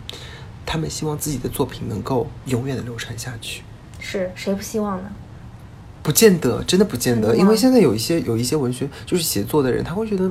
[0.70, 3.62] 他们希望自己的作品能够永远的流传下去。
[3.98, 5.10] 是谁不希望呢？
[6.00, 10.30] 不见得，真的不见得，因为现在有一些有一些文学就是写作的人，他会觉得，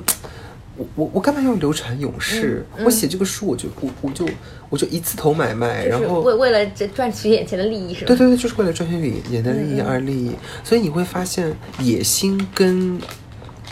[0.78, 2.66] 我我我干嘛要流传永世？
[2.78, 4.26] 嗯嗯我写这个书，我就我我就
[4.70, 8.08] 我就一次头买卖，然后为为了这赚取眼前的利益，是吧？
[8.08, 10.34] 对对对，就是为了赚取眼眼的利益而利益，
[10.64, 12.98] 所以你会发现野心跟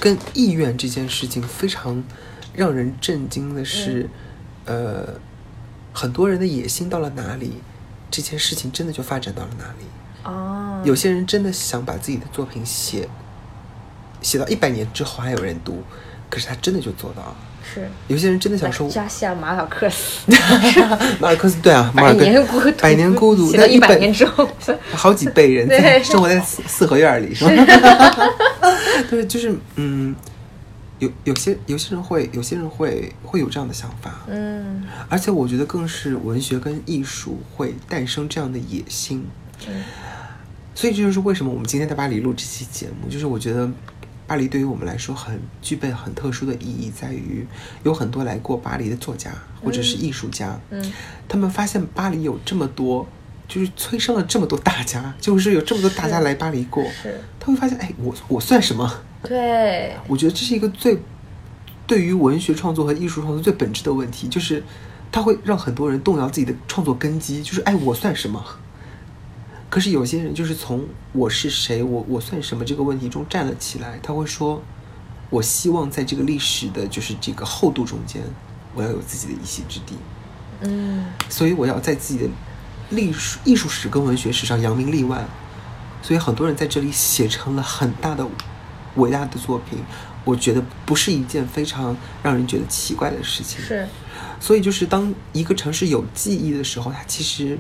[0.02, 2.04] 跟意愿这件事情非常
[2.54, 4.10] 让人震惊的是，
[4.66, 5.14] 嗯呃，
[5.98, 7.54] 很多人的野心到了哪里，
[8.12, 9.86] 这件事情真的就发展到了哪里。
[10.24, 13.10] 哦，有些人真的想把自己的作品写
[14.22, 15.84] 写到一百年之后还有人读，
[16.30, 17.36] 可是他真的就做到了。
[17.74, 20.32] 是有些人真的想说，加西亚马尔克斯，
[21.20, 24.48] 马尔克斯对啊， 马百尔克年孤独，百年孤独，写到一百年之后，
[24.94, 27.52] 好几辈人在生活在四四合院里，是吧？
[29.10, 30.16] 对，就是嗯，
[31.00, 34.84] 有有些有些人会，有些人会会有这样的想法，嗯。
[35.10, 39.26] 而且我觉得更是文学跟艺术会诞生这样的野心。
[39.68, 39.84] 嗯
[40.76, 43.68] 所以这就是为什么我们今天在巴黎录这期节目，就是我觉得
[44.28, 47.44] 巴黎对于我们来说很具备很特殊的意义，在于
[47.82, 49.32] 有很多来过巴黎的作家
[49.64, 50.94] 或者是艺术家，嗯。
[51.28, 53.08] 他们发现巴黎有这么多，
[53.48, 56.86] 就是催生了这么多大家，就是有这么多大家来巴黎过，
[57.40, 58.88] 他会发现，哎，我我算什么？
[59.24, 60.98] 对，我觉得这是一个最
[61.86, 64.64] 对于文学创作和艺术创作最本质的问题，就是
[65.12, 68.44] 它会让很多人动摇自己的创作根基，就是哎，我算什么？
[69.70, 74.62] 可是有些人就是从我是谁，我我算什么这个问题中站了起来，他会说，
[75.30, 78.22] 我希望在这个历史的就是这个厚度中间，
[78.74, 79.96] 我要有自己的一席之地，
[80.62, 82.30] 嗯所以我要在自己的
[82.92, 85.28] 历史艺术史跟文学史上扬名立万。
[86.02, 88.26] 所以很多人在这里写成了很大的、
[88.98, 89.80] 伟大的作品。
[90.26, 93.62] 我觉得不是一件非常让人觉得奇怪的事情。
[93.62, 93.88] 是，
[94.42, 97.58] 所以就是当一个城市有记忆的时候，它其实，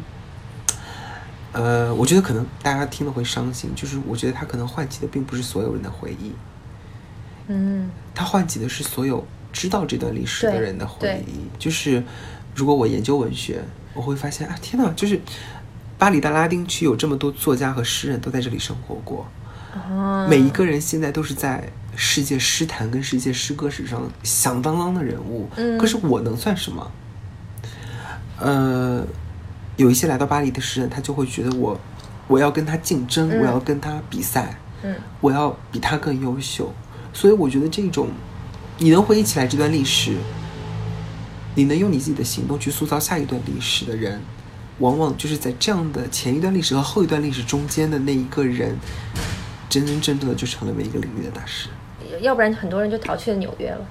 [1.54, 6.34] 呃，我觉得可能大家听了会伤心，就是我觉得它可能唤起的并不是所有人的回忆，
[7.48, 11.48] 嗯，它唤起的是所有知道这段历史的人的回忆。
[11.58, 12.04] 就是
[12.54, 13.64] 如果我研究文学，
[13.94, 15.22] 我会发现啊，天哪，就是
[15.98, 19.26] 巴黎的拉丁区有这么多作家和诗人都在这里生活过，
[19.78, 25.50] 啊，每一个人现在都是在世界诗坛跟世界诗歌史上响当当的人物。
[25.56, 26.92] 嗯可是我能算什么？
[28.40, 29.06] 呃，
[29.78, 31.80] 有一些来到巴黎的诗人，他就会觉得我，
[32.28, 36.72] 我要跟他竞争，嗯我要跟他比赛，嗯我要比他更优秀。
[37.14, 38.10] 所以我觉得这种，
[38.78, 40.16] 你能回忆起来这段历史，
[41.56, 44.22] 你能用你自己的行动去塑造下一段历史的人，
[44.78, 48.78] 往往就是在这样的前一段历史和后一段历史中间的那一个人，
[49.70, 51.70] 真真正正的就成了每一个领域的大师。
[52.22, 53.86] 要不然很多人就逃去了纽约了。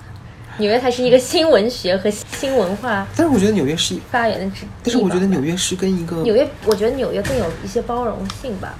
[0.58, 8.74] 纽约才是一个新文学和新文化但是我觉得纽约是，发源的地但是我觉得纽约是跟一个纽约，我觉得纽约更有一些包容性吧。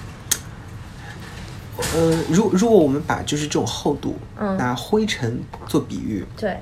[1.93, 6.57] 呃，如如果我们把就是这种厚度，嗯拿灰尘做比喻，对，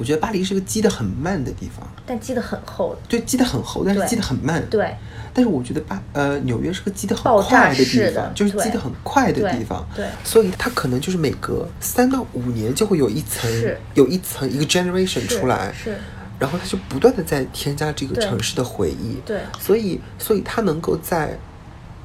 [0.00, 2.96] 我觉得巴黎是个积得很慢的地方，但积得很厚。
[3.06, 4.64] 对，积得很厚，但是积得很慢，。
[4.70, 4.96] 对，
[5.34, 13.46] 但是我觉得巴呃纽约是个积得很快的地方，就是积得很快的地方，对所以它可能就是每隔三到五年就会有一层
[13.92, 15.94] 有一层一个 generation 出来，是，
[16.38, 21.38] 然后它就不断的在添加这个城市的回忆，对所以所以它能够在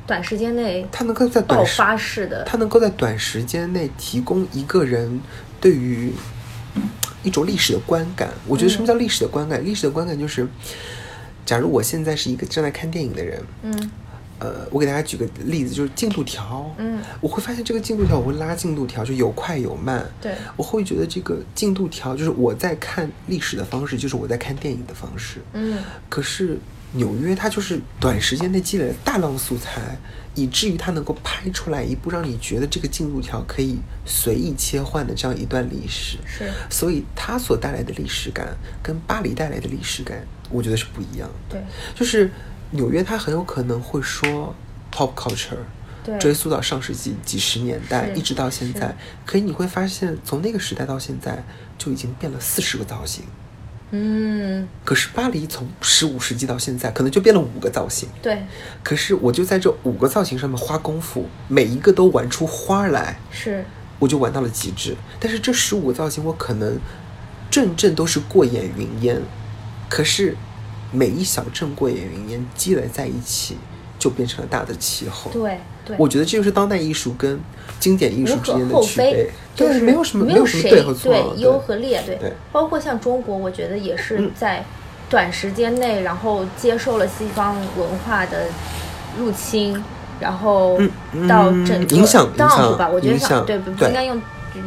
[0.05, 5.21] 短时间内它能够在爆短时发式的，它能够在短时间内提供一个人
[5.61, 6.11] 对于
[7.25, 8.29] 一种历史的观感。
[8.47, 9.65] 我觉得什么叫历史的观感？
[9.65, 10.47] 历史的观感就是，
[11.45, 13.91] 假如我现在是一个正在看电影的人，嗯。
[14.37, 20.33] 呃，我给大家举个例子，就是进度条，嗯，我会发现这个进度条，我会拉进度条，就有快有慢，对。
[20.57, 25.77] 我会觉得这个进度条就是我在看历史的方式，就是我在看电影的方式，嗯。
[26.09, 26.59] 可是
[26.95, 29.97] 纽约它就是短时间内积累了大量素材，
[30.33, 36.17] 以至于它能够拍出来一部让你觉得这个进度条可以随意切换的这样一段历史。
[36.25, 41.57] 是所以它所带来的历史感跟巴黎带来的历史感，我觉得是不一样的。
[41.57, 41.61] 对
[41.93, 42.31] 就是
[42.71, 44.55] 纽约，它很有可能会说
[44.91, 45.57] pop culture。
[46.03, 51.43] 对追溯到上世纪几十年代，一直到现在，可以你会发现，从那个时代到现在，
[51.79, 53.23] 就已经变了四十个造型。
[53.95, 58.09] 嗯可是巴黎从十五世纪到现在，可能就变了五个造型。
[58.21, 58.43] 对
[58.83, 63.63] 可是我就在这五个造型上面花功夫，每一个都玩出花来，是
[63.99, 64.95] 我就玩到了极致。
[65.19, 66.77] 但是这十五个造型，我可能
[67.49, 69.21] 阵阵都是过眼云烟，
[69.89, 70.35] 可是
[70.91, 73.57] 每一小阵过眼云烟积累在一起，
[73.97, 75.31] 就变成了大的气候。
[75.31, 77.39] 对对，我觉得这就是当代艺术跟
[77.79, 84.65] 经典艺术之间的厚区别非。，就，是没有什么没什么谁对和错，对优和劣，对对包括像中国，我觉得也是嗯在
[85.09, 88.47] 短时间内，然后接受了西方文化的
[89.17, 89.81] 入侵，
[90.19, 90.77] 然后
[91.29, 94.21] 到整个影响影 dump 吧，我觉得像对不应该用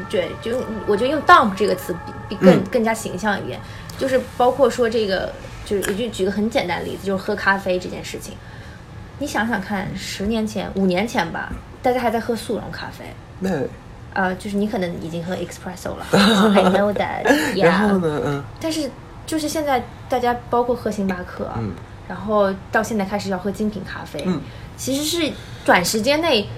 [0.09, 0.53] 对，就
[0.87, 3.61] 我觉得用 dump 这个词比比更、嗯更加形象一点，
[3.99, 5.33] 就是包括说这个，
[5.67, 8.35] 就是我就举个很简单的例子，就是喝咖啡这件事情。
[9.19, 11.53] 你想想看，十年前、五年前吧，
[11.83, 13.05] 大家还在喝速溶咖啡，
[13.41, 13.51] 那。
[14.15, 17.25] 呃，就是你可能已经喝 espresso 了， I know that，
[17.63, 17.99] 然后。
[17.99, 18.43] 呢，嗯。
[18.59, 18.91] 但是
[19.27, 21.73] 就是现在大家包括喝星巴克，嗯
[22.09, 24.41] 然后到现在开始要喝精品咖啡，嗯
[24.77, 25.31] 其实是
[25.65, 26.49] 短时间内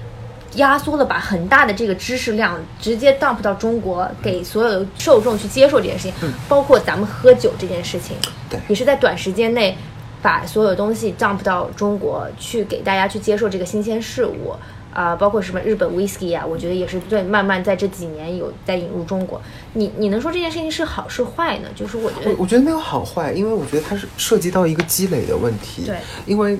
[0.54, 6.32] 压缩了把很大的这个知识量直接 dump 到中国，给所有的受众去接受这件事情，嗯。
[6.48, 8.16] 包括咱们喝酒这件事情，
[8.48, 8.58] 对。
[8.68, 9.76] 也是在短时间内
[10.22, 14.54] 把所有东西 dump 到中国去，给大家去接受这个新鲜事物。
[14.92, 19.40] 啊、包括什么日本 whisky 啊，我觉得也是对，慢慢在这几年有在引入中国。
[19.74, 21.68] 你你能说这件事情是好是坏呢？
[21.76, 25.84] 就是我觉得我我觉得没有好坏，因为我觉得它是涉及到一个积累的问题。
[25.86, 25.96] 对，
[26.26, 26.58] 因为，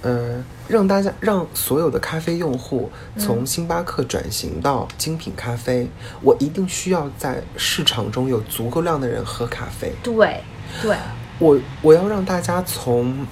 [0.00, 5.86] 呃，让大家让所有的咖啡用户从星巴克转型到精品咖啡，
[6.22, 9.92] 我一定需要在市场中有足够量的人喝咖啡。
[10.02, 10.40] 对
[10.80, 10.96] 对
[11.38, 13.26] 我我要让大家从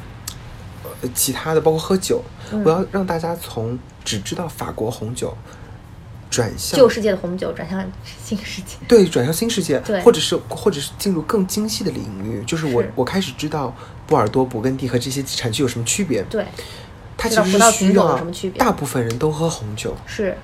[0.82, 5.36] 呃其他的，包括喝酒，嗯我要让大家从只知道法国红酒
[6.30, 7.84] 转向旧世界的红酒转向
[8.22, 8.76] 新世界。
[8.88, 13.74] 对，转向新世界，或者是或者是进入更精细的领域，就是我是我开始知道
[14.06, 16.22] 波尔多、勃艮第和这些产区有什么区别。
[16.24, 16.44] 对，
[17.16, 18.20] 它其实是需要
[18.58, 20.36] 大部分人都喝红酒，是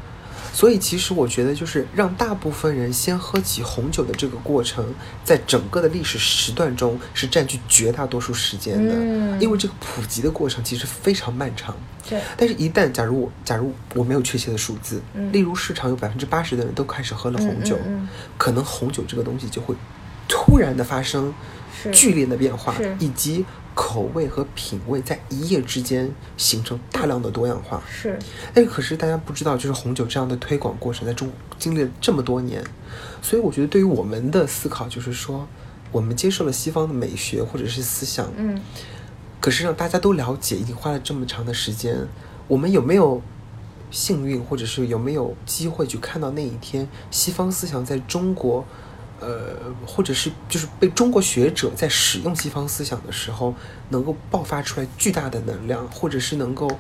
[0.53, 4.85] 所以其实我觉得，就是让大部分人先喝起红酒的这个过程，
[5.25, 9.41] 在整个的历史时段中是占据绝大多数时间的，嗯。
[9.41, 11.77] 因为这个普及的过程其实非常漫长。
[12.09, 15.33] 对，但是，一旦假如我假如我没有确切的数字，嗯。
[15.33, 17.79] 例如市场有百分之八十的人都开始喝了红酒，
[18.37, 19.75] 可能红酒这个东西就会
[20.29, 21.33] 突然的发生
[21.93, 23.45] 剧烈的变化，以及
[23.75, 27.83] 口味和品味在一夜之间形成大量的多样化。
[27.89, 28.19] 是，
[28.53, 32.63] 但是可是大家不知道，就是红酒这样的推广过程在中经历了这么多年，
[33.23, 35.47] 所以我觉得对于我们的思考就是说，
[35.93, 38.61] 我们接受了西方的美学或者是思想，嗯，
[39.41, 42.07] 可是让大家都了解，已经花了这么长的时间，
[42.49, 43.23] 我们有没有
[43.91, 48.65] 幸运，或者是有没有机会去看到那一天，西方思想在中国，
[49.21, 49.57] 呃，
[49.87, 53.55] 或者是就是被中国学者在使用西方思想的时候，
[53.91, 56.71] 能够爆发出来巨大的能量，或者是能够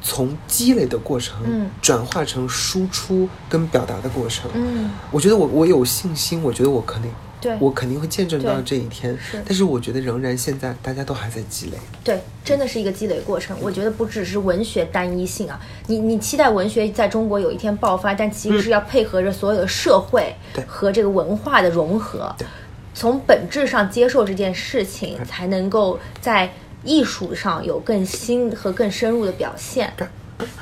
[0.00, 7.10] 从积累的过程，嗯转化成输出跟表达的过程，嗯，我觉得我我有信心，我觉得我肯定。
[7.40, 7.56] 对。
[7.60, 9.16] 我肯定会见证到这一天。
[9.18, 11.78] 是，但是我觉得仍然现在大家都还在积累。
[12.02, 13.56] 对，真的是一个积累过程。
[13.60, 20.34] 我觉得不只是文学单一性啊，你你期待文学在中国有一天爆发，但其实是要配合着所有的社会
[20.66, 22.46] 和这个文化的融合对，
[22.94, 26.52] 从本质上接受这件事情，才能够在
[26.84, 29.92] 艺术上有更新和更深入的表现。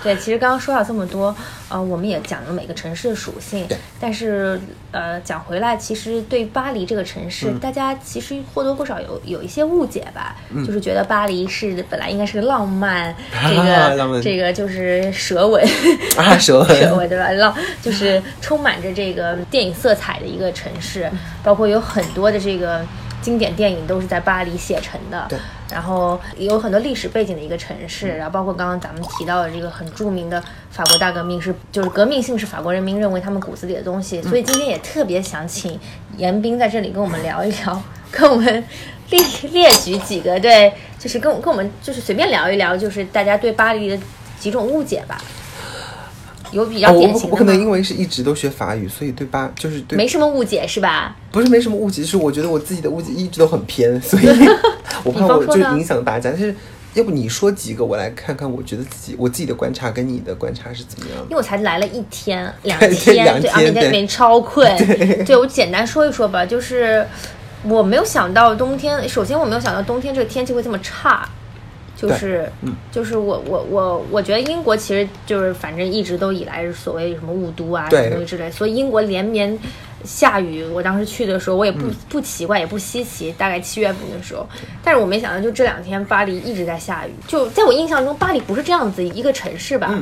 [0.03, 1.35] 对，其实刚刚说到这么多，
[1.69, 3.67] 呃，我们也讲了每个城市的属性，
[4.01, 4.59] 但是
[4.93, 15.63] 呃，讲回来，其实对巴黎这个城市，嗯大家其实或多或少有有一些误解吧，就是觉得巴黎是本来应该是个浪漫， 这个这个就是舌吻，
[16.17, 17.31] 啊，舌 吻舌吻对吧？
[17.33, 21.11] 浪就是充满着这个电影色彩的一个城市，
[21.43, 22.81] 包括有很多的这个
[23.27, 25.27] 经典电影都是在巴黎写成的。
[25.29, 25.37] 对。
[25.69, 35.77] 然后有很多历史背景的一个城市，然后包括刚刚咱们提到的这个很著名的法国大革命是，就是革命性是法国人民认为他们骨子里的东西，所以今天也特别想请
[36.17, 38.65] 严彬在这里跟我们聊一聊， 跟我们
[39.11, 39.21] 列
[39.51, 43.99] 列举几个对，就是跟我跟我们就是随便聊一聊，就是大家对巴黎的
[44.39, 45.21] 几种误解吧。
[46.53, 51.17] 有比较典型的我可能因为是一直都学法语，所以对巴就是对没什么误解是吧？
[51.33, 54.27] 不是没什么误解，是我觉得我自己的误解一直都很偏，所以
[55.05, 56.31] 我怕我就影响大家。
[56.31, 56.55] 但是
[56.95, 61.25] 要不你说几个，我来看看，我觉得自己我自己的观察跟你的观察是怎么样的。
[61.25, 64.71] 因为我才来了一天两天， 对，而且天每天超困。
[65.27, 67.07] 对我简单说一说吧，就是
[67.65, 71.29] 我没有想到冬天，首先我没有想到冬天这个天气会这么差。
[71.97, 79.59] 就是，嗯就是我我我我觉得英国其实就是反正一直都以来是所谓什么雾都啊什么东西之类，所以英国连绵
[80.05, 84.47] 下雨，我当时去的时候我也不、不奇怪也不稀奇，大概七月份的时候，
[84.85, 89.99] 但是我没想到就这两天巴黎一直在下雨，就在我印象中巴黎不是这样子一个城市吧，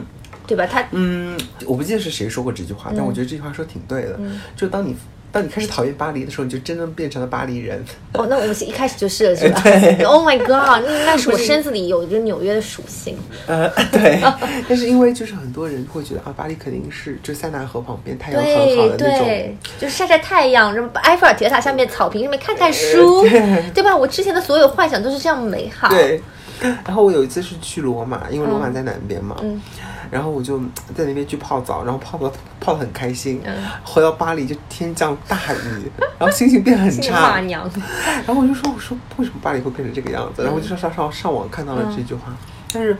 [0.46, 0.66] 对吧？
[0.66, 4.18] 它嗯，我不记得是谁说过这句话，但我觉得这句话说挺对的。
[4.56, 4.94] 就当你
[5.34, 7.84] 当你开始讨厌巴黎的时候，你就真正变成了巴黎人。
[8.12, 9.60] 哦，那我们一开始就是了， 是吧
[10.06, 13.18] ？Oh my god，那那是我身子里有一个纽约的属性。
[13.48, 14.22] 呃， 对，
[14.68, 23.22] 但是因为就是很多人会觉得啊，巴黎肯定是就塞纳河旁边太阳很好对的那种对，就是晒晒太阳，然后埃菲尔铁塔下面草坪上面看看书，
[23.74, 23.96] 对吧？
[23.96, 25.88] 我之前的所有幻想都是这样美好。
[25.88, 26.22] 对，
[26.60, 29.60] 然后我有一次是去罗马，因为罗马在南边嘛，嗯
[30.14, 30.60] 然后我就
[30.94, 33.52] 在那边去泡澡，然后泡的泡的很开心，嗯
[33.84, 37.68] 回到巴黎就天降大雨， 然后心情变很差，娘。
[38.24, 40.42] 然后我就说我说为什么巴黎会变成这个样子？
[40.42, 42.32] 然后我就上上上上网看到了这句话，
[42.72, 42.96] 但是。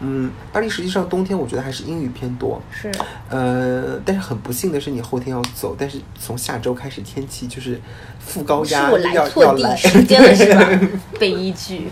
[0.00, 2.90] 嗯，巴黎实际上冬天我觉得还是阴雨偏多，是，
[3.28, 7.78] 呃，但是很不幸的是你后天要走，但是从下周开始天气就是
[8.18, 10.88] 副高是压要错要来，地时间了是吧？
[11.20, 11.88] 被依据。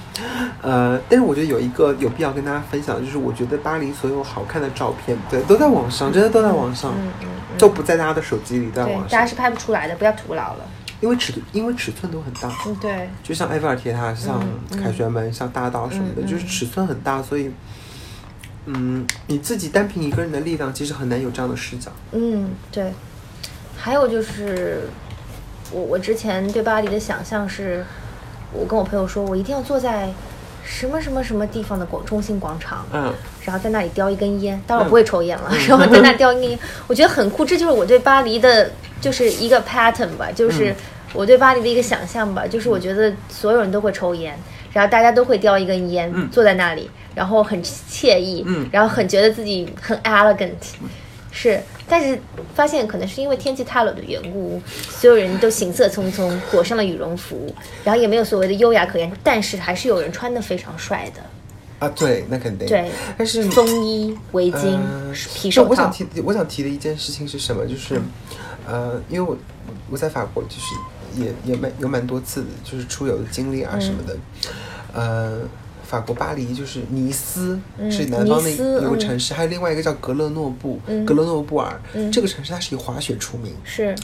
[0.63, 10.65] 呃，但是我觉得有一个有必要跟大家分享，就是我觉得巴黎所有好看的照片，对，都在网上，真的都在网上，嗯嗯嗯都不在大家的手机里，在，网上，大家是拍不出来的，不要徒劳了。
[11.01, 14.43] 因为尺因为尺寸都很大，嗯，对，就像埃菲尔铁塔、像
[14.83, 17.49] 凯旋门、像大道什么的，就是尺寸很大，所以，
[18.75, 21.91] 嗯，你自己单凭一个人的力量，其实很难有这样的视角。
[22.13, 22.93] 嗯，对。
[23.77, 24.83] 还有就是，
[25.71, 27.85] 我我之前对巴黎的想象是，
[28.53, 30.13] 我跟我朋友说，我一定要坐在
[30.65, 33.15] 什么什么什么地方的广中心广场，嗯，
[33.45, 36.59] 然后在那里叼一根烟，当然我不会抽烟了，然后在那叼一根烟，
[36.89, 40.75] 我觉得很酷，这就是我对巴黎的，就是一个 pattern 吧，就是
[41.15, 44.39] 我对巴黎的一个想象吧，就是我觉得所有人都会抽烟，
[44.73, 50.53] 然后大家都会叼一根烟，坐在那里，然后很惬意，嗯然后很觉得自己很 elegant，
[51.31, 52.19] 是，但是
[52.55, 54.61] 发现可能是因为天气太冷的缘故，
[54.91, 57.55] 所有人都行色匆匆，裹上了羽绒服，
[57.85, 61.23] 然后也没有所谓的优雅可言，但是还是有人穿的非常帅的。
[61.79, 62.67] 啊，对，那肯定。
[62.67, 67.65] 对，但是风衣、围巾、呃皮手套我想，提，我想提的一件事情是什么？
[67.67, 68.01] 就是，
[68.67, 69.39] 呃，因为我
[69.89, 70.75] 我在法国就是
[71.17, 74.17] 也也蛮有蛮多次的，就是出游的经历啊什么的。
[74.93, 75.41] 呃，
[75.85, 83.55] 法国巴黎就是尼斯、嗯是南方的一个城市，还有另外一个叫格勒诺布，嗯格勒诺布尔、嗯这个城市它是以滑雪出名。
[83.65, 83.95] 是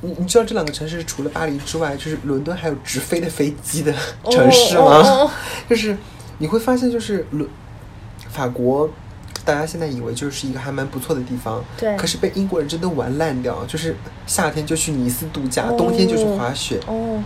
[0.00, 3.94] 你你知道这两个城市除了巴黎之外，就是伦敦还有直飞的飞机的
[4.30, 5.30] 城市吗？
[5.70, 5.96] 就是
[6.38, 7.48] 你会发现，就是伦
[8.28, 8.90] 法国，
[9.44, 16.78] 大家现在以为就是一个还蛮不错的地方，对可是被英国人真的玩烂掉，就是夏天就去尼斯度假，哦冬天就去滑雪。
[16.86, 17.22] 哦，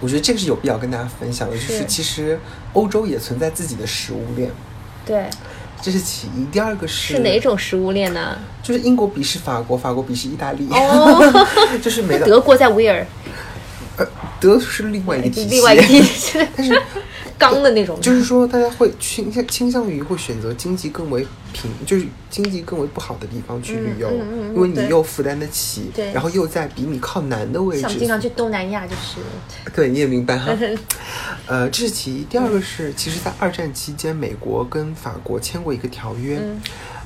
[0.00, 2.38] 我觉得这个是有必要跟大家分享的，就是是其实
[2.72, 4.50] 欧洲也存在自己的食物链，
[5.06, 5.30] 对，
[5.80, 6.44] 这是其一。
[6.50, 7.38] 第二个是是哪？
[7.38, 8.36] 种食物链呢？
[8.62, 11.46] 就是英国鄙视法国，法国鄙视意大利，哦
[11.82, 12.26] 就是没的。
[12.26, 13.06] 德国在威尔，
[13.96, 14.06] 呃，
[14.40, 15.82] 德是另外一个体系，另外一个
[16.56, 16.82] 但是
[17.42, 24.08] 钢的那种，就是说，大家会倾向倾向于会选择经济更为平，就是经济更为不好的地方去旅游，
[24.54, 29.18] 因为你又负担得起，然后又在比你靠南的位置像经，常去东南亚，就是
[29.74, 30.56] 对，你也明白哈。
[30.60, 30.78] 嗯
[31.46, 32.22] 呃，这是其一。
[32.24, 36.38] 第二个是，其实，在二战期间，美国跟法国签过一个条约。
[36.40, 36.60] 嗯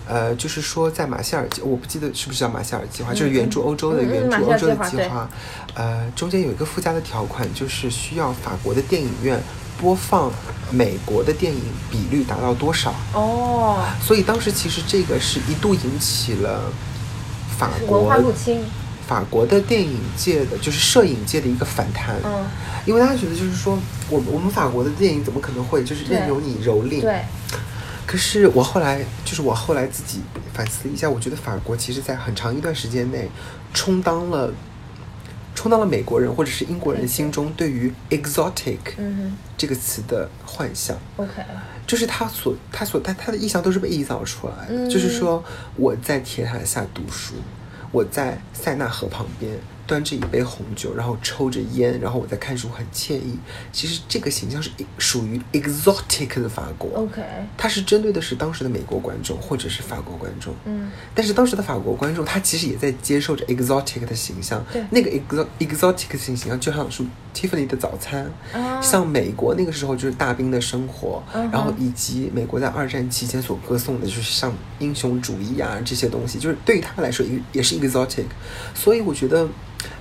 [0.09, 5.29] 呃，就是说，在马歇尔，我不记得是不是叫马歇尔计划，就是援助欧洲的援助欧洲的计划。
[5.75, 9.37] 呃，中间有一个附加的条款，就是需要法国的电影院
[9.79, 10.31] 播放
[10.71, 11.61] 美国的电影
[11.91, 12.95] 比率达到多少。
[13.13, 16.73] 哦，所以当时其实这个是一度引起了
[17.57, 18.61] 法文化入国侵，
[19.07, 22.17] 法国的电影界的就是摄影界的一个反弹。
[22.25, 22.45] 嗯，
[22.85, 23.79] 因为大家觉得就是说，
[24.11, 27.01] 我们我们法国的电影怎么可能会就是任由你蹂躏？。
[27.01, 27.23] 对，
[28.07, 30.21] 可是我后来就是我后来自己
[30.53, 33.29] 反思了一下，我觉得法国其实在很长一段时间内，
[33.73, 34.53] 充当了
[35.57, 40.97] 充当了美国人或者是英国人心中对于 exotic 嗯这个词的幻想。
[41.17, 41.43] ，OK，
[41.87, 44.89] 就是他所他所他他的意象都是被臆造出来的，嗯。
[44.89, 45.43] 就是说
[45.77, 47.35] 我在铁塔下读书，
[47.91, 49.53] 我在塞纳河旁边
[49.87, 53.39] 端着一杯红酒，然后抽着烟，然后我在看书，很惬意。
[53.73, 57.23] 其实这个形象是属于 exotic 的法国 OK，
[57.57, 60.55] 它是针对的是当时的美国观众或者是法国观众。
[60.65, 64.65] 嗯，但是当时的法国观众，他其实也在接受着 exotic 的形象。
[64.73, 67.05] 对那个 exo exotic 的形象就像是
[67.37, 78.25] Tiffany 的早餐，啊像美国那个时候就是大兵的生活，嗯然后以及美国在二战期间所歌颂的就是像英雄主义啊这些东西，就是对于他们来说也也是 exotic。
[78.75, 79.47] 所以我觉得，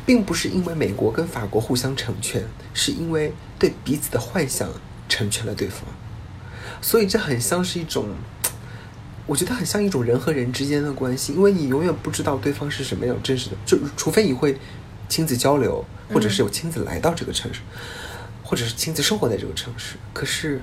[0.06, 2.42] 并不是因为美国跟法国互相成全，
[2.74, 4.70] 是因为对彼此的幻想
[5.10, 5.82] 成全了对方。
[6.82, 8.08] 所以这很像是一种，
[9.26, 14.58] 我觉得很像一种人和人之间的关系，因为你永远不知道对方是什么样真实的，就除非你会
[15.10, 15.84] 亲自交流，
[16.14, 17.62] 或者是有亲自来到这个城市，
[18.44, 19.96] 或者是亲自生活在这个城市。
[20.14, 20.62] 可是，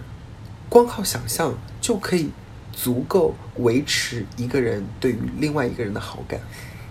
[0.68, 2.30] 光靠想象就可以
[2.72, 6.40] 足够维持一个人对于另外一个人的好感。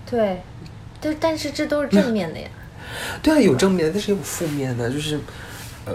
[0.09, 0.41] 对，
[0.99, 2.47] 对，但是这都是正面的呀。
[3.23, 5.17] 对啊，有正面的，但是也有负面的，就是
[5.85, 5.93] 呃，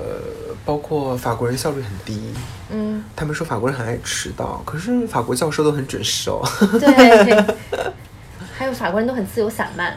[0.64, 2.32] 包括法国人效率很低。
[2.70, 6.42] 嗯，他们说法国人很爱迟到，可是法国教授都很准时哦。
[6.80, 7.54] 对，
[8.57, 9.94] 还有法国人都很自由散漫，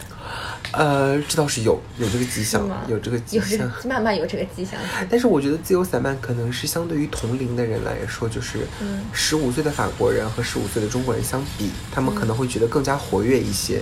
[0.72, 3.72] 呃，这倒是有有这个迹是象？，有这个迹象。
[3.86, 4.80] 慢慢有这个迹象。
[5.10, 13.82] 但是我觉得自由散漫可能是相对于同龄的人来说，就是嗯十五岁的法国人和十五岁的中国人相比，他们可能会觉得更加活跃一些。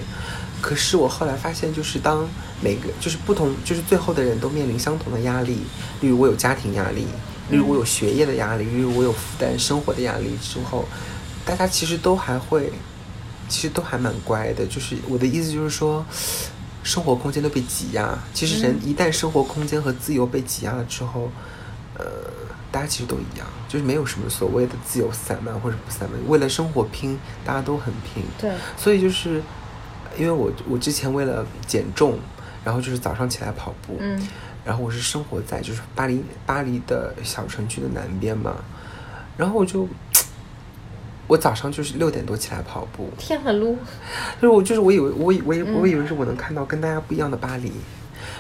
[0.62, 2.28] 可是我后来发现，就是当
[2.62, 5.60] 每个就是不同，就是最后的人都面临相同的压力，
[6.02, 7.06] 例如我有家庭压力，
[7.52, 10.86] 例如我有学业的压力，例如我有负担生活的压力之后，
[11.46, 12.72] 大家其实都还会，
[13.48, 14.66] 其实都还蛮乖的。
[14.66, 16.04] 就是我的意思就是说，
[16.88, 18.18] 生活空间都被挤压。
[18.34, 21.30] 其实人一旦生活空间和自由被挤压了之后，
[21.96, 22.06] 呃，
[22.72, 26.18] 大家其实都一样，就是没有什么所谓的自由散漫或者不散漫。
[26.30, 28.24] 为了生活拼，大家都很拼。
[28.40, 29.42] 对，所以就是
[30.18, 32.18] 因为我我之前为了减重，
[32.64, 34.26] 然后就是早上起来跑步，嗯
[34.64, 38.56] 然后我是生活在就是巴黎巴黎的小城区的南边嘛，
[39.36, 39.88] 然后我就
[41.28, 43.78] 我早上就是六点多起来跑步，天很撸，
[44.42, 47.72] 就是我就是我以为我以我以我以嗯为是我能看到跟大家不一样的巴黎，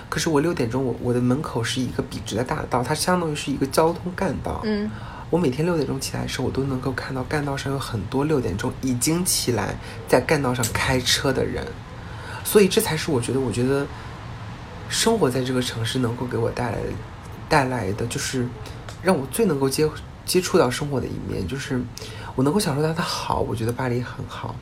[0.09, 4.89] 可是我六点钟我我的门口是一个笔直的大道，它相当于是一个交通干道，嗯。
[5.29, 9.75] 我每天六点钟起来的时候，我都能够看到干道上有很多六点钟已经起来
[10.07, 11.67] 在干道上开车的人，
[12.45, 13.85] 所以这才是我觉得，我觉得
[14.88, 16.88] 生活在这个城市能够给我带来的
[17.49, 18.47] 带来的，就是
[19.03, 19.85] 让我最能够接
[20.25, 21.81] 接触到生活的一面，就是
[22.38, 24.55] 我能够享受到它的好，我觉得巴黎很好。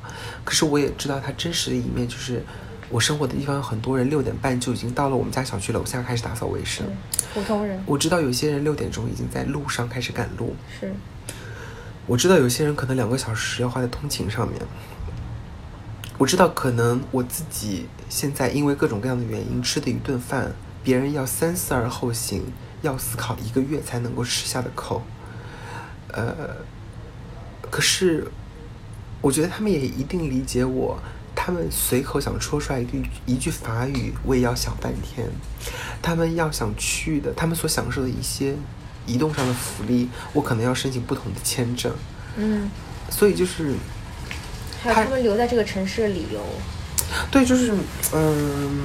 [0.45, 2.41] 可是我也知道它真实的一面，就是
[2.89, 6.85] 我生活的地方有很多人六点半就已经到了我们家小区楼下开始打扫卫生。
[7.33, 10.95] 普通人我知道有些人六点钟已经在路上开始赶路，是
[12.07, 14.61] 我知道有些人可能两个小时要花在通勤上面。
[16.17, 20.49] 我知道可能我自己现在因为各种各样的原因吃的一顿饭，
[20.81, 22.41] 别人要三思而后行，
[22.81, 25.03] 要思考一个月才能够吃下的口。
[26.13, 26.55] 呃，
[27.75, 28.25] 可是
[29.19, 30.97] 我觉得他们也一定理解我。
[31.35, 35.27] 他们随口想说出来一句一句法语，我也要想半天。
[36.01, 38.55] 他们要想去的，他们所享受的一些
[39.05, 41.91] 移动上的福利，我可能要申请不同的签证。
[42.37, 42.71] 嗯，
[43.09, 43.73] 所以就是
[44.81, 46.39] 还有他们留在这个城市的理由。
[47.29, 47.73] 对，就是
[48.13, 48.79] 嗯，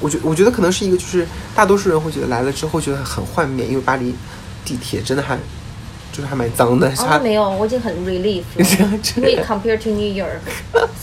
[0.00, 1.24] 我觉我觉得可能是一个，就是
[1.54, 4.12] 大多数人会觉得来了之后觉得很幻灭，因为巴黎
[4.64, 5.38] 地铁真的还
[6.14, 6.88] 就是还蛮脏的。
[6.98, 8.64] 哦，没有，我已经很 relief 了。
[9.16, 10.38] 因为 compared to New York,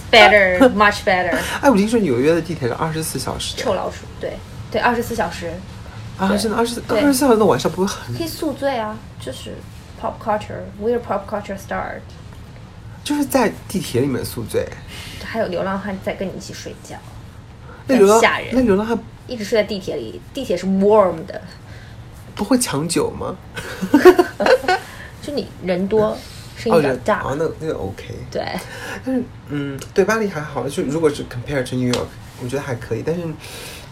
[0.10, 1.38] better, much better。
[1.60, 3.58] 哎，我听说纽约的地铁是二十四小时。
[3.58, 4.38] 臭老鼠，对
[4.72, 5.52] 对，二十四小时。
[6.18, 8.16] 啊，真的二十二十四小时，那晚上不会很？
[8.18, 9.56] 可以宿醉啊，就是
[10.02, 12.00] pop culture，we're pop culture start。
[13.04, 14.66] 就是在地铁里面宿醉。
[15.26, 16.96] 还有流浪汉在跟你一起睡觉，
[17.88, 18.50] 那流浪吓人。
[18.54, 18.98] 那流浪汉
[19.28, 21.42] 一直睡在地铁里，地铁是 warm 的。
[22.34, 23.36] 不会抢酒吗？
[25.22, 26.18] 就你人多，
[26.58, 27.22] 声音比较大。
[27.24, 28.06] 哦，那那个 OK。
[28.32, 28.44] 对。
[29.06, 32.08] 但是，嗯，对巴黎还好，就如果是 compare to New York，
[32.44, 33.04] 我觉得还可以。
[33.06, 33.22] 但是，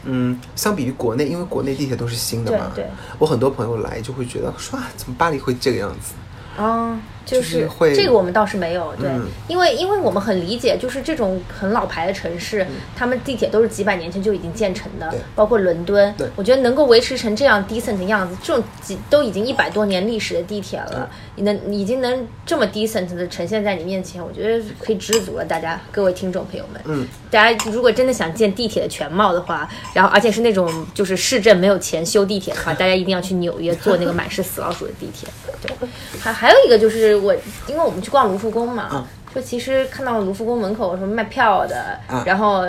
[0.05, 2.85] 嗯，相比于国内，因为国内地铁都是新的嘛，对。
[3.17, 6.13] 我很多朋友来就会觉得说啊，怎么巴黎会这个样子？
[6.61, 9.09] 啊，就是会这个我们倒是没有，对，
[9.47, 12.65] 因为因为我们很理解，就是这种很老牌的城市，
[12.95, 25.45] 他们地铁都是几百年前就已经建成的，包括伦敦，我觉得能够维持成这样 decent 的样子，这种几都已经一百多年历史的地铁了，你能已经能这么 decent 的呈现在你面前，我觉得可以知足了。
[25.45, 35.29] 大家各位听众朋友们，嗯，大家如果真的想见地铁的全貌的话，然后而且是那种就是市政没有钱修地铁的话，大家一定要去纽约坐那个满是死老鼠的地铁，
[35.61, 35.87] 对，
[36.19, 37.33] 还还有一个就是我。
[37.67, 39.05] 因为我们去逛卢浮宫嘛，
[39.35, 42.63] 就其实看到卢浮宫门口什么卖票的，然后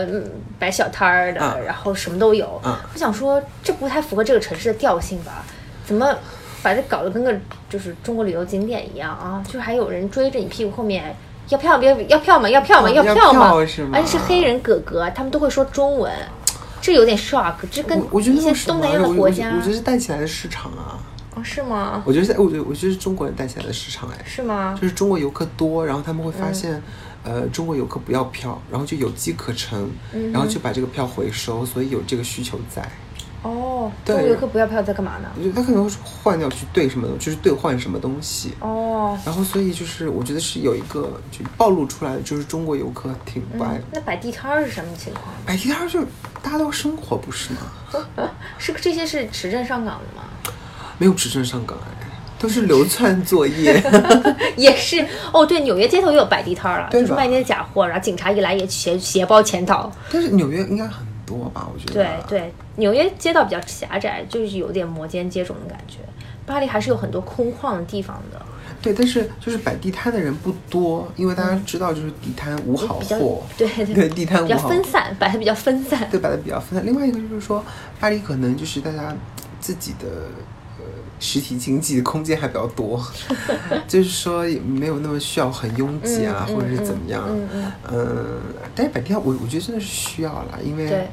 [0.59, 2.61] 摆小摊儿的，然后什么都有。
[2.63, 5.45] 我想说，这不太符合这个城市的调性吧？
[5.87, 6.15] 怎么
[6.63, 7.35] 把这搞得跟个
[7.71, 9.43] 就是中国旅游景点一样啊？
[9.49, 11.17] 就还有人追着你屁股后面
[11.49, 12.49] 要票，别要票吗？
[12.49, 12.91] 要票吗？
[12.91, 13.53] 要票吗？
[13.93, 16.13] 而且是黑人哥哥，他们都会说中文，
[16.83, 17.55] 这有点 shock。
[17.71, 21.01] 这跟一些东南亚的国家，我觉得是带起来的市场啊。
[21.41, 22.03] 哦，是吗？
[22.07, 24.77] 我觉得在，我觉得，我觉得是中国人带起来的市场，哎，是吗？
[24.81, 26.81] 就是中国游客多，然后他们会发现，
[27.25, 29.91] 呃，中国游客不要票，然后就有机可乘，
[30.33, 32.87] 然后就把这个票回收，所以有这个需求在。
[33.43, 35.31] 哦，中国游客不要票在干嘛呢？
[35.35, 38.53] 我觉得他可能会换掉去兑什么，就是兑换什么东西。
[38.61, 43.81] 哦，然后所以就是我觉得是有一个就暴露出来的，就是中国游客挺不爱。
[43.93, 45.25] 那摆地摊是什么情况？
[45.47, 46.05] 摆地摊就
[46.43, 48.29] 大家都生活不是吗？
[48.59, 50.25] 是这些是持证上岗的吗？
[51.01, 52.07] 没有持证上岗哎，
[52.39, 53.83] 都是流窜作业。
[54.57, 59.91] 也是哦，对，纽约街头也有摆地摊了，就是卖那些假货，然后警察一来也携携包潜逃。
[60.13, 61.67] 但是纽约应该很多吧？
[61.73, 61.95] 我觉得。
[61.95, 65.97] 对对，纽约街道比较狭窄，就是有点摩肩接踵的感觉。
[66.45, 68.41] 巴黎还是有很多空旷的地方的。
[68.83, 73.43] 对，但是就是摆地摊的人不多，因为大家知道，就是地摊无好货。
[73.57, 76.09] 对对，地摊比较分散，摆的比较分散。
[76.11, 76.85] 对，摆的比较分散。
[76.85, 77.65] 另外一个就是说，
[77.99, 79.15] 巴黎可能就是大家
[79.61, 80.07] 自己的。
[81.21, 83.01] 实体经济的空间还比较多，
[83.87, 87.23] 就是说也没有那么需要很拥挤啊，或者是怎么样。
[87.93, 88.41] 嗯，
[88.75, 91.07] 但是本地我我觉得真的是需要了，因为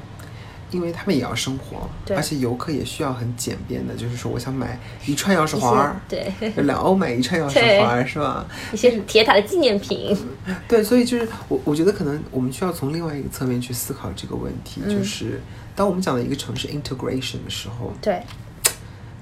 [0.71, 6.31] 因为他们也要生活，而且游客也需要很简便的，就是说我想买一串钥匙环，对，
[6.63, 8.45] 两欧买一串钥匙环是吧？
[8.73, 10.17] 一些铁塔的纪念品。
[10.67, 15.41] 对，所以就是我我觉得可能我们需要从另外一个侧面去思考这个问题，就是
[15.75, 18.21] 当我们讲的一个城市 integration 的时候，对。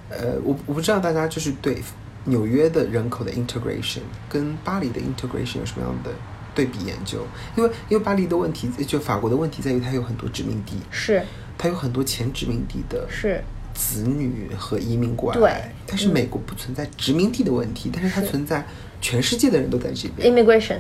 [0.10, 1.82] 呃，我我不知道大家就是对
[2.26, 6.12] 纽约的人口的 integration 跟巴黎的 integration 有什么样的
[6.54, 7.26] 对比研究？
[7.56, 11.24] 因为因为巴黎的问题，就法国的问题在于它有很多殖民地，是。
[11.58, 13.44] 它有很多前殖民地的是。
[13.74, 15.52] 子女和移民过来，对。
[15.86, 18.66] 但是美国不存在殖民地的问题，但是它存在
[19.02, 20.34] 全世界的人都在这边。
[20.34, 20.78] Immigration。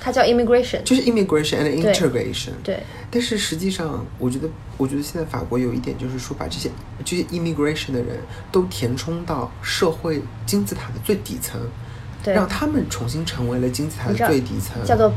[0.00, 2.50] 它叫 immigration，就是 immigration and integration。
[2.62, 6.70] 对，但是实际上，我觉得，我觉得现在法国有一点就是说，把这些
[7.04, 8.18] 这些 immigration 的人
[8.52, 11.60] 都填充到社会金字塔的最底层，
[12.22, 15.12] 对，让他们重新成为了金字塔的最底层，叫做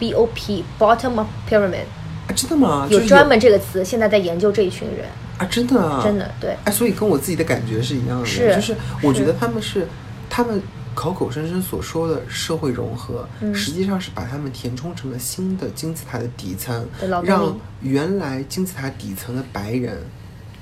[0.00, 1.84] BOP，bottom of pyramid。
[2.26, 2.86] 啊，真的吗？
[2.90, 5.06] 有专门这个词，现在在研究这一群人。
[5.38, 6.56] 啊，真的啊，真的，对。
[6.64, 9.86] 哎，所以跟我自己的感觉是一样的，是，就是我觉得他们是
[10.30, 10.62] 他们。
[10.94, 16.86] 口口声声所说的社会融合，实际上是把他们填充成了新的金字塔的底层，
[17.24, 19.98] 让原来金字塔底层的白人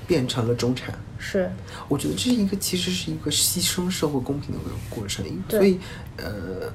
[0.07, 0.93] 变成了中产。
[1.17, 1.51] 是，
[1.87, 4.57] 我觉得这是一个其实是一个牺牲社会公平的
[4.89, 5.23] 过程。
[5.47, 5.79] 所以，
[6.17, 6.71] 呃，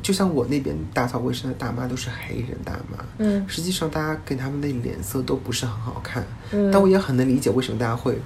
[0.00, 3.44] 就像我那边打扫卫生的大妈都是黑人大妈，嗯。
[3.48, 6.70] 实际上大家给他们的脸色都不是很好看，嗯。
[6.70, 8.16] 但我也很能理解为什么大家会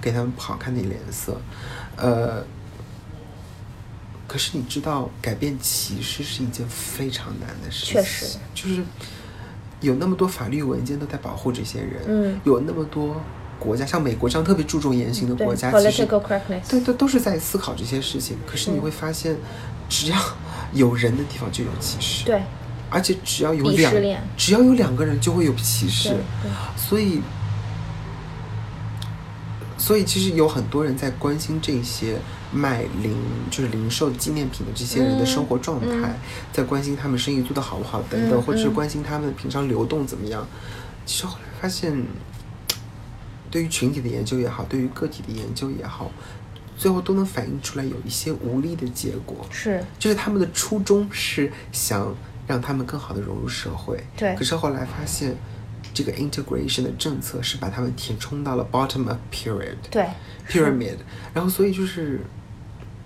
[0.00, 1.40] 给他们不好看的脸色，
[1.96, 2.44] 呃，
[4.34, 8.82] 可是你知道，改变歧视是一件非常难的事情，确实，就是
[9.80, 12.40] 有那么多法律文件都在保护这些人，嗯。
[12.42, 13.22] 有那么多
[13.60, 16.04] 国家，像美国这样特别注重言行的国家，其实
[16.68, 18.36] 对对，都是在思考这些事情。
[18.44, 18.80] 可是你嗯。
[18.80, 19.36] 会发现，
[19.88, 20.18] 只要
[20.72, 22.42] 有人的地方就有歧视，对，
[22.90, 23.94] 而且只要有两
[24.36, 26.16] 只要有两个人就会有歧视。
[26.76, 27.20] 所以，
[29.84, 32.18] 所以其实有很多人在关心这些
[32.50, 33.14] 卖零
[33.50, 36.18] 就是零售纪念品的这些人的生活状态，
[36.50, 38.72] 在关心他们生意做得好不好等等，嗯或者是嗯。
[38.72, 40.46] 关心他们平常流动怎么样。
[41.04, 42.02] 其实后来发现，
[43.50, 46.10] 对于群体的研究也好，对于个体的研究也好，
[46.78, 49.44] 最后都能反映出来有一些无力的结果。
[49.50, 52.16] 是，就是他们的初衷是想
[52.46, 54.34] 让他们更好的融入社会，对。
[54.34, 55.36] 可是后来发现，
[55.94, 60.06] 这个 integration 的政策是把他们填充到了 bottom of pyramid 对
[60.48, 60.96] ，pyramid，
[61.32, 62.20] 然后所以就是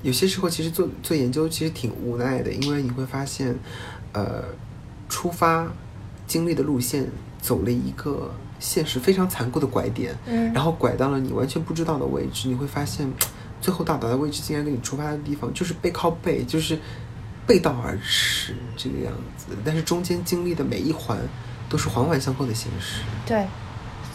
[0.03, 3.55] 有些时候其实做做研究其实挺无奈的，因为你会发现，
[4.13, 4.43] 呃，
[5.09, 5.71] 出发
[6.27, 7.07] 经历的路线
[7.41, 10.53] 走了一个现实非常残酷的拐点，嗯。
[10.53, 13.09] 然后拐到了你完全不知道的位置，你会发现，
[13.61, 16.79] 最后到达的位置竟然跟你出发的地方就是背靠背，就是
[17.47, 19.47] 背道而驰这个样子。
[19.65, 21.19] 但是中间经历的每一环
[21.69, 23.03] 都是环环相扣的现实。
[23.27, 23.47] 对。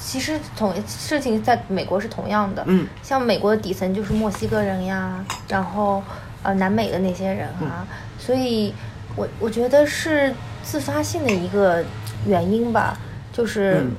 [0.06, 6.04] 其实同事情在美国是同样的，嗯，像美国的底层就是墨西哥人呀，然后
[6.44, 7.88] 呃南美的那些人啊，
[8.20, 8.74] 所以
[9.16, 11.82] 我我觉得是自发性的一个
[12.28, 12.98] 原因吧，
[13.32, 13.92] 就是、嗯。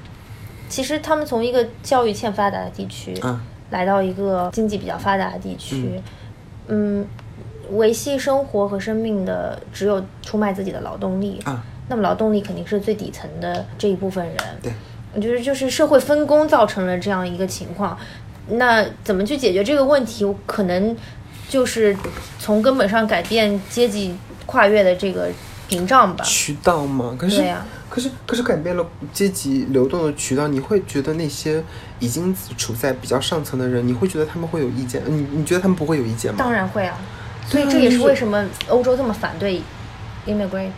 [0.68, 3.40] 其实他们从一个教育欠发达的地区，啊
[3.70, 6.00] 来到一个经济比较发达的地区，
[6.66, 7.06] 嗯，
[7.70, 14.72] 维系生活和生命的只有出卖自己的劳动力啊，那么劳动力肯定是最底层的这一部分人，对，
[15.14, 17.98] 我觉得就是社会分工造成了这样一个情况。
[18.48, 20.26] 那怎么去解决这个问题？
[20.46, 20.96] 可能
[21.48, 21.96] 就是
[22.38, 24.14] 从根本上改变阶级
[24.46, 25.28] 跨越的这个
[25.68, 26.24] 屏障吧。
[26.24, 27.42] 渠道嘛，可是、
[27.88, 31.62] 可是可是改变了阶级流动的渠道，你会觉得那些
[32.00, 35.02] 已经处在比较上层的人，你会觉得他们会有意见？
[35.06, 36.36] 你你觉得他们不会有意见吗？
[36.38, 36.98] 当然会啊，
[37.46, 39.62] 所以这也是为什么欧洲这么反对
[40.26, 40.70] immigrant。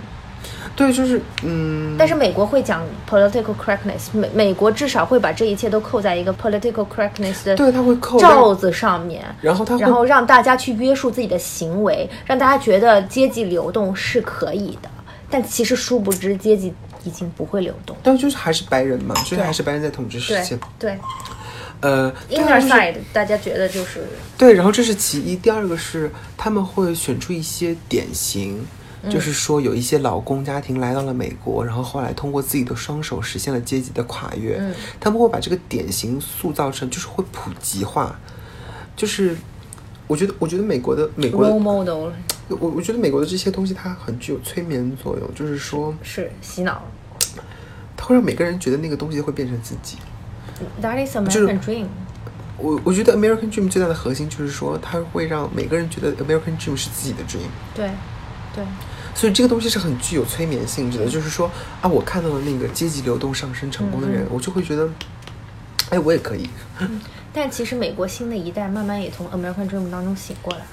[0.76, 14.90] 对，就是嗯，但是美国会讲 political correctness，美美国至少会把这一切都扣在一个 political correctness 的对他会扣罩子上面，然后他然后让大家去约束自己的行为，让大家觉得阶级流动是可以的。
[15.30, 16.72] 但其实殊不知，阶级
[17.04, 17.96] 已经不会流动。
[18.02, 20.58] 但就是还是白人嘛，所以还是白人在统治世界。
[20.78, 20.96] 对
[21.80, 24.06] 呃，inner 就是 side 大家觉得就是
[24.38, 28.66] 对，然后这是其一，第二个是他们会选出一些典型，嗯
[29.10, 38.18] 就是说有一些老公家庭来到了美国，然后后来通过自己的双手实现了阶级的跨越，嗯他们会把这个典型塑造成，就是会普及化，
[38.96, 39.36] 就是
[40.06, 42.10] 我觉得，我觉得美国的美国的 model
[42.48, 46.82] 我我觉得美国的这些东西它很具有催眠作用，就是说是洗脑。
[47.96, 49.96] 它会让每个人觉得那个东西会变成自己。
[50.82, 51.86] That is 就是 American dream。
[52.58, 57.48] 我我觉得 American Dream 最大的核心就是说，它会让每个人觉得 American Dream 是自己的 dream。
[57.74, 57.90] 对
[58.56, 58.64] 对。
[59.14, 61.50] 所以这个东西是很具有催眠性质的，就是说
[61.80, 64.28] 啊，我看到了那个阶级流动上升成功的人，嗯嗯。
[64.32, 64.88] 我就会觉得，
[65.90, 66.50] 哎，我也可以。
[67.32, 70.66] 但其实美国新的一代慢慢也从 American Dream 当中醒过来了，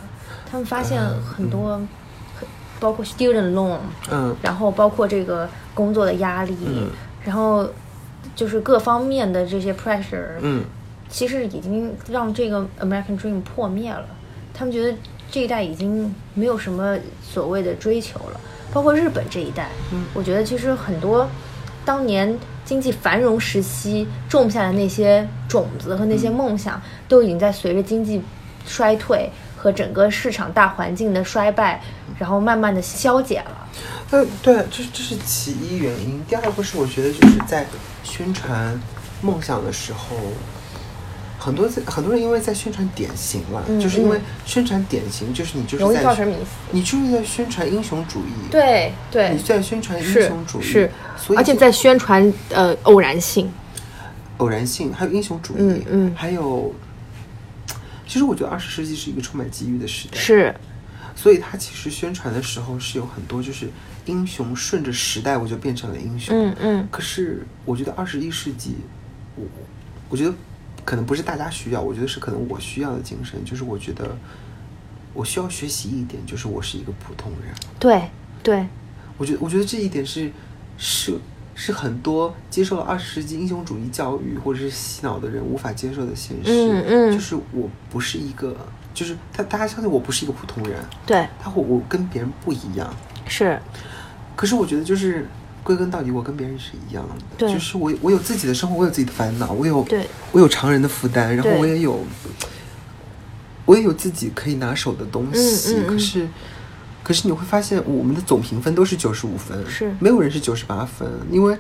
[0.50, 1.76] 他们发现很多，
[2.36, 2.48] 很
[2.80, 3.80] 包括 student loan，
[4.10, 4.36] 嗯。
[4.42, 6.90] 然后包括这个工作的压力，嗯。
[7.24, 7.70] 然后
[8.36, 10.64] 就是各方面的这些 pressure，嗯，
[11.08, 14.06] 其实已经让这个 American Dream 破灭了。
[14.54, 14.98] 他们觉得
[15.34, 16.96] 这一代已经没有什么
[17.28, 18.40] 所谓的追求了，
[18.72, 21.28] 包括日本这一代，嗯我觉得其实很多
[21.84, 28.22] 当年经济繁荣时期种下的那些种子和那些梦想，都已经在随着经济
[28.68, 29.28] 衰退
[29.58, 31.82] 和整个市场大环境的衰败，
[32.20, 33.68] 然后慢慢的消解了。
[34.12, 36.24] 嗯，对，这这是其一原因。
[36.30, 37.66] 第二个是我觉得就是在
[38.04, 38.80] 宣传
[39.24, 40.16] 梦想的时候，
[41.44, 44.22] 很多在很多人因为在宣传典型了，嗯就是因为嗯。
[44.46, 46.52] 宣传典型，就是你就是容易在造成迷思。
[46.72, 48.50] 你就是在宣传英雄主义。。
[48.50, 49.34] 对对。
[49.34, 53.52] 你在宣传英雄主义，是，所以而且在宣传呃偶然性。
[54.38, 56.16] 偶然性，还有英雄主义，嗯嗯。
[56.16, 56.74] 还有，
[58.08, 60.56] 其实我觉得二十世纪是一个充满机遇的时代，，是，
[61.14, 63.70] 所以它其实宣传的时候是有很多就是
[64.06, 66.88] 英雄顺着时代我就变成了英雄，嗯嗯。
[66.90, 68.78] 可是我觉得二十一世纪，
[69.36, 69.44] 我
[70.10, 70.34] 我觉得
[70.86, 74.16] 可能不是大家需要，我觉得是可能我需要的精神，就是我觉得
[75.14, 78.10] 我需要学习一点，就是我是一个普通人，对
[78.42, 78.68] 对，
[79.18, 80.32] 我觉得，我觉得这一点是
[80.78, 81.18] 是
[81.56, 86.52] 是很多接受了二十世纪英雄主义教育或者是洗脑的人无法接受的现实。
[86.52, 87.14] 嗯嗯。
[87.14, 88.56] 就是我不是一个，
[88.94, 92.94] 就是他大家相信我不是一个普通人，对，他我我跟别人不一样。
[93.28, 93.58] 是，
[94.36, 95.28] 可是我觉得就是
[95.64, 99.86] 归根到底，我跟别人是一样的，对就是我我有自己的生活，我有自己的烦恼，我有
[100.32, 102.06] 我有常人的负担，然后我也有
[103.66, 105.74] 我也有自己可以拿手的东西。
[105.74, 106.28] 嗯嗯嗯可是
[107.02, 111.58] 可是你会发现，我们的总评分都是九十五分，是没有人是九十八分，因为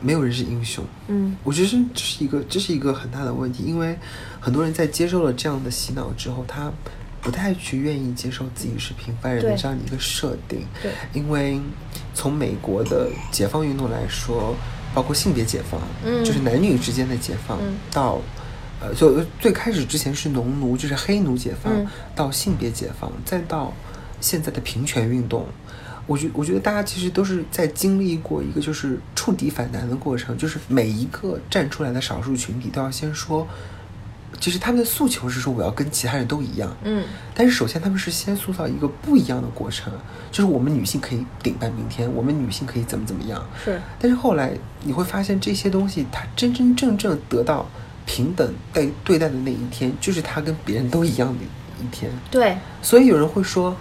[0.00, 0.84] 没有人是英雄。
[1.08, 3.98] 嗯我觉得这是一个这是一个很大的问题，因为
[4.40, 6.72] 很多人在接受了这样的洗脑之后，他
[7.20, 10.66] 不太去愿意接受自己是平凡人的这样的一个设定。
[10.82, 11.58] 对因为
[12.14, 14.54] 从美国的解放运动来说，
[14.94, 16.24] 包括性别解放，嗯。
[16.24, 17.76] 就是男女之间的解放，嗯。
[17.92, 18.20] 到
[18.80, 21.86] 呃，就最开始之前是农奴，就是黑奴解放，嗯。
[22.14, 23.72] 到性别解放，再到
[24.20, 25.46] 现在的平权运动。
[26.06, 33.48] 我觉我觉得大家其实都是在经历过一个就是触底反弹的过程，就是每一个站出来的少数群体都要先说，
[34.40, 37.04] 其实他们的诉求是说我要跟其他人都一样，嗯。
[37.34, 39.92] 但是首先他们是先塑造一个不一样的过程，
[40.30, 47.66] 就是我们女性可以顶半明天，我们女性可以怎么怎么样，是，但是后来你会发现这些东西，它真真正正得到
[48.06, 51.44] 平等待对待的那一天，就是他跟别人都一样的
[51.82, 52.10] 一天。
[52.30, 53.74] 对，所以有人会说，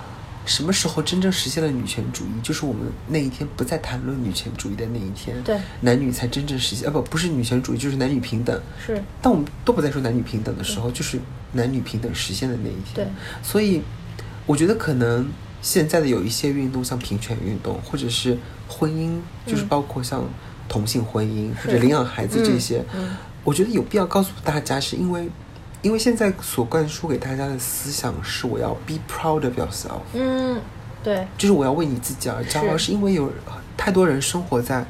[0.46, 2.30] 什么时候真正实现了女权主义？
[2.42, 6.88] 就是我们那一天不再谈论女权主义的那一天，对男女才真正实现。
[6.88, 8.62] 啊，不，不是女权主义，就是男女平等。
[8.86, 11.18] 是，当我们都不再说男女平等的时候，就是
[11.54, 12.96] 男女平等实现的那一天。
[12.96, 13.08] 对
[13.42, 13.82] 所以
[14.46, 15.30] 我觉得可能
[15.62, 18.38] 现在的有一些运动，像平权运动，或者是
[18.68, 20.24] 婚姻，就是包括像
[20.68, 23.10] 同性婚姻、或者领养孩子这些，嗯嗯
[23.44, 25.30] 我觉得有必要告诉大家，是因为。
[25.84, 30.60] 因为现在所灌输给大家的思想是我要 be proud of yourself，嗯，
[31.04, 32.86] 对，就是我要为你自己而骄傲，是。
[32.86, 33.32] 是因为有
[33.78, 34.86] 太多人生活在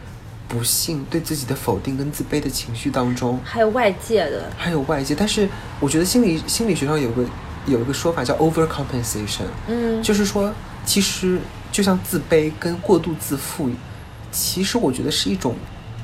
[0.47, 5.15] 不幸、对自己的否定跟自卑的情绪当中，还有外界的，还有外界。
[5.15, 7.25] 但是我觉得心理心理学上有个
[7.65, 10.53] 有一个说法叫 overcompensation，嗯，就是说，
[10.85, 11.39] 其实
[11.71, 13.67] 就像自卑跟过度自负，
[14.31, 15.55] 其实我觉得是一种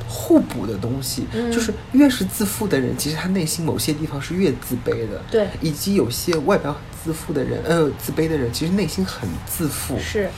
[0.10, 1.26] 互补的东西。
[1.34, 5.22] 嗯就是越是自负的人，其实他内心某些地方是越自卑的。
[5.30, 9.98] 对以及有些外表很自负的人，呃，自卑的人，其实内心很自负。
[10.00, 10.30] 是，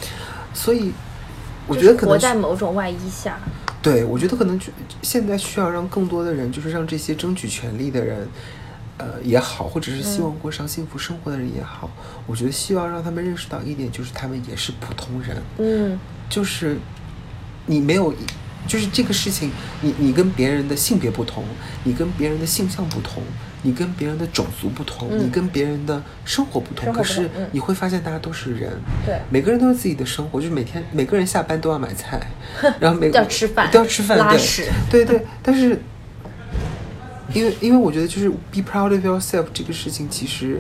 [0.53, 0.91] 所以
[1.67, 3.39] 我觉得可能在某种外衣下，
[3.82, 4.67] 对，我觉得可能就
[5.01, 8.28] 现在需要让更多的人，就是让这些争取权利的人，
[8.97, 11.89] 呃也好，或者是希望过上幸福生活的人也好，
[12.28, 15.99] 我觉得希望让他们认识到一点，就是他们也是普通人，嗯，
[16.30, 16.78] 就是
[17.65, 18.13] 你没有，
[18.68, 19.51] 就是这个事情，
[19.82, 21.43] 你你跟别人的性别不同，
[21.84, 23.24] 你跟别人的性向不同。
[23.64, 25.24] 你跟别人的种族不同，嗯。
[25.24, 28.72] 你跟别人的生活不同，可是你会发现大家都是人，
[29.05, 29.20] 对。
[29.30, 32.20] 每个人都有自己的生活，就是每天每个人下班都要买菜，
[32.82, 34.26] 然后每个要吃饭都要吃饭，对。
[34.26, 34.68] 拉屎。
[34.89, 35.80] 对对，但是
[37.36, 40.59] 因为因为我觉得就是 be proud of yourself 这个事情其实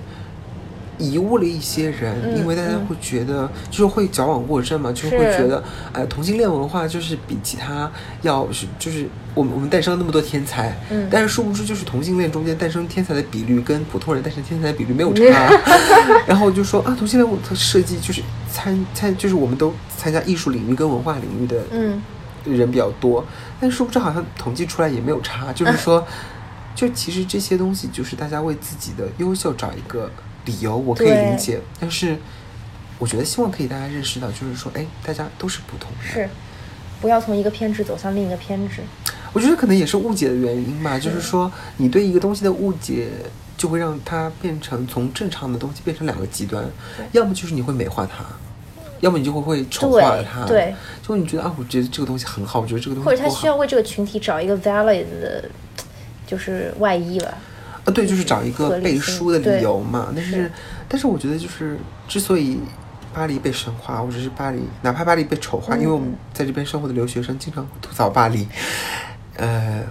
[1.01, 7.91] 贻误了一些人，嗯因为大家嗯会觉得就是会矫枉过正嘛，就会觉得呃同性恋文化就是比其他
[8.21, 11.07] 要是就是我们我们诞生了那么多天才，嗯。
[11.11, 15.49] 但是殊不知就是同性恋中间诞生天才的比率跟普通人诞生天才的比率没有差，
[16.27, 18.21] 然后就说啊同性恋它设计就是
[18.51, 22.01] 参参就是我们都参加艺术领域跟文化领域的嗯，
[22.45, 23.25] 人比较多，
[23.59, 26.05] 但殊不知好像统计出来也没有差，就是 说，
[26.75, 30.09] 就其实这些东西就是大家为自己的优秀找一个
[30.45, 32.17] 理由，我可以理解，但是
[32.99, 36.13] 我觉得希望可以大家认识到，就是说，哎，大家都是普通人。
[36.13, 36.29] 是，
[37.01, 38.81] 不要从一个偏执走向另一个偏执，
[39.33, 43.09] 我觉得可能也是误解的原因吧，就是说你对一个东西的误解。
[43.57, 46.65] 就会让它变成从正常的东西变成两个极端，
[47.11, 48.25] 要么就是你会美化它，
[49.01, 50.43] 要么你就会会丑化它。
[50.47, 50.73] 对，
[51.07, 55.47] 就你觉得啊，我觉得这个东西很好，我觉得这个东西或者他需要为这个群体找一个 valid 的，
[56.25, 57.37] 就是外衣吧，
[57.85, 60.11] 啊，对，就是找一个背书的理由嘛。
[60.15, 60.51] 但是是，
[60.87, 61.77] 但是我觉得就是
[62.07, 62.59] 之所以
[63.13, 68.47] 巴黎被神化，或者是巴黎，哪怕巴黎被丑化，因为我们在这边生活的留学生经常会吐槽巴黎。
[69.37, 69.83] 呃，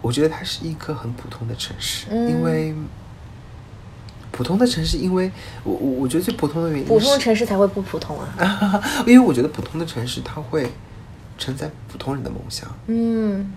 [0.00, 2.74] 我觉得它是一个很普通的城市，嗯因为
[4.30, 5.32] 普通的城市，因为
[5.64, 8.82] 我我我觉得最普通的原因普通的城市才会不普通啊。
[9.06, 10.70] 因为我觉得普通的城市它会
[11.38, 12.68] 承载普通人的梦想。
[12.86, 13.50] 嗯，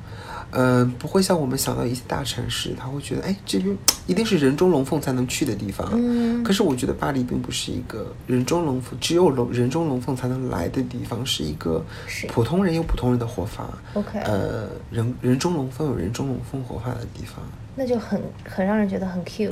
[0.52, 3.78] 呃，不会像我们想到一些大城市，他会觉得，哎，这边
[4.08, 5.88] 一定是人中龙凤才能去的地方。
[5.94, 11.86] 嗯可是我觉得巴黎并不是一个人中龙凤，只有龙人中龙凤才能来的地方，是一个
[12.28, 13.68] 普通人有普通人的活法。
[13.94, 17.44] OK 呃，人人中龙凤有人中龙凤活法的地方。
[17.76, 19.52] 那就很很让人觉得很 cute。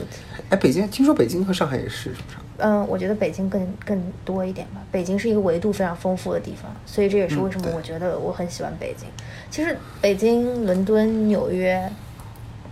[0.49, 2.37] 哎，北京听说北京和上海也是，是不是？
[2.57, 4.81] 嗯，我觉得北京更更多一点吧。
[4.91, 9.07] 北京是一个维度非常丰富的地方，所以这也是为什么我觉得我很喜欢北京。
[9.49, 11.87] 其实北京、伦敦、纽约，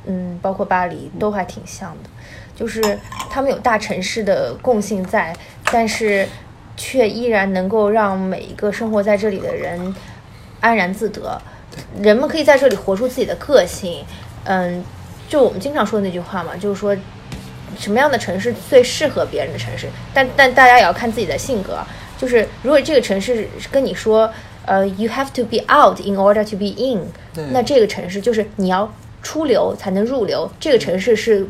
[0.06, 2.10] 嗯，包括巴黎都还挺像的，
[2.56, 3.00] 就是
[3.30, 5.36] 他们有大城市的共性在，
[5.66, 6.28] 但是
[6.76, 9.94] 却依然能够让每一个生活在这里的人
[10.62, 11.40] 安然自得。
[12.02, 14.04] 人们可以在这里活出自己的个性，
[14.46, 14.84] 嗯，
[15.28, 16.96] 就我们经常说的那句话嘛，就是说
[17.78, 21.80] 什么样的城市最适合别人的城市，但但大家也要看自己的性格。
[22.18, 24.32] 就是如果这个城市跟你说，
[24.66, 27.06] 呃，you have to be out in order to be in，
[27.52, 28.92] 那这个城市就是你要
[29.22, 31.46] 出流才能入流，这个城市是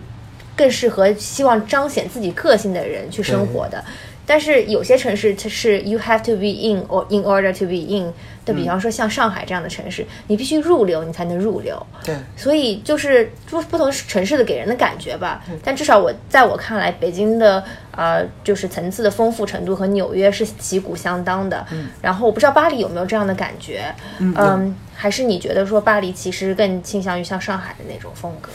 [0.55, 3.83] 更适合希望彰显自己个性的人去生活的。
[4.25, 8.11] 但是有些城市它是 you have to be in or in order to be in
[8.45, 11.83] 的，比方说像上海这样的城市，你必须入流你才能入流。
[12.03, 15.43] 对，所以就是不不同城市的给人的感觉吧。
[15.63, 21.65] 但至少我在我看来，北京的呃就是层次的丰富程度和纽约是旗鼓相当的。
[22.01, 28.51] 然后我不知道巴黎有没有这样的感觉，嗯，还是你觉得说巴黎其实更倾向于像上海的那种风格？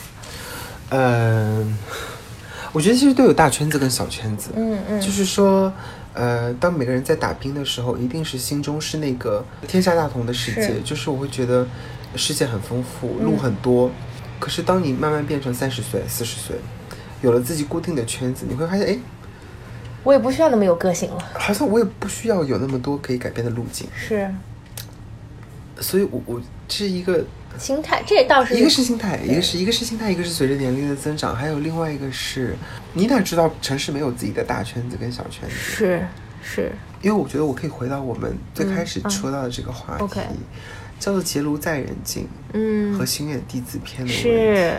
[0.91, 1.79] 嗯，
[2.73, 4.51] 我觉得其实都有大圈子跟小圈子。
[4.57, 5.73] 嗯嗯就是说，
[6.13, 10.63] 呃，当每个人在打拼的时候，一定是心中是那个天下大同的世界。
[10.63, 11.67] 是就是我会觉得
[12.17, 13.91] 世界很丰富，路很多。
[14.39, 16.57] 可是当你慢慢变成三十岁、四十岁，
[17.23, 18.99] 有了自己固定的圈子，你会发现，哎，
[20.03, 21.19] 我也不需要那么有个性了。
[21.35, 23.87] 好像我也不需要有那么多可以改变的路径。
[23.95, 24.29] 是
[25.79, 27.25] 所以我，我这是一个
[27.59, 32.57] 心态，这倒是一个是心态，一个是一个是心态，一个是随着年龄的增长，还有另外一个是，
[32.95, 35.55] 你哪知道城市没有自己的大圈子跟小圈子？
[35.55, 36.07] 是
[36.43, 36.73] 是
[37.03, 40.21] 因为我觉得我可以回到我们最开始嗯说到的这个话题
[40.99, 44.23] 叫做“结庐在人境”嗯和“心远地自偏”的问题。
[44.23, 44.77] 是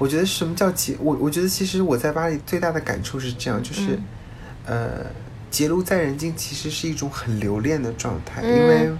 [0.00, 0.96] 我觉得什么叫结？
[1.00, 4.04] 我我觉得其实我在巴黎最大的感触是这样，就是，嗯
[4.66, 5.06] 呃，
[5.52, 8.98] 结庐在人境其实是一种很留恋的状态，嗯因为，呃，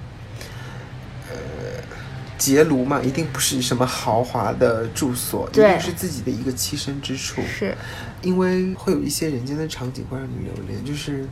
[2.39, 7.41] 结庐嘛，一定不是什么豪华的住所，一对定是自己的一个栖身之处。
[7.43, 7.75] 是。
[8.23, 11.29] 因为会有一些人间的场景会让你留恋，就是，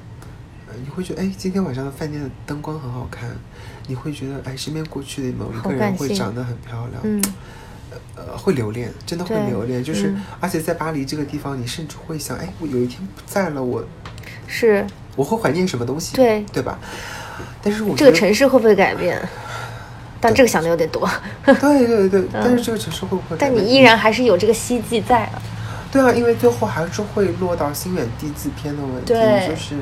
[0.69, 3.31] 呃，你会觉得，哎，今天晚上的饭店的灯光很好看，
[3.87, 7.23] 你会觉得，哎，身边过去的某一个人会长得很漂亮，嗯。
[8.15, 10.23] 呃，会留恋，真的会留恋，就是，嗯。
[10.41, 13.85] 而且在巴黎这个地方，你甚至会想，哎，我有一天不在了，我
[14.47, 16.43] 是，我会怀念什么东西，对。
[16.53, 16.79] 对吧？
[17.63, 19.21] 但是我这个城市会不会改变？
[20.23, 21.11] 但这个想的有点多，
[21.45, 23.53] 对对对，但是这个城市会不会但？
[23.53, 25.43] 你依然还是有这个希冀在了。
[25.91, 29.13] 对啊，因为最后还是会落到心远地自偏的问题，
[29.49, 29.75] 就是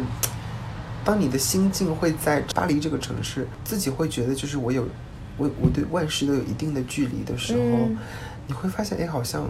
[1.04, 4.88] 当你的心境会在巴黎这个城市，自己会觉得就是我有
[5.36, 7.98] 我我对万事都有一定的距离的时候，嗯。
[8.46, 9.48] 你会发现，哎，好像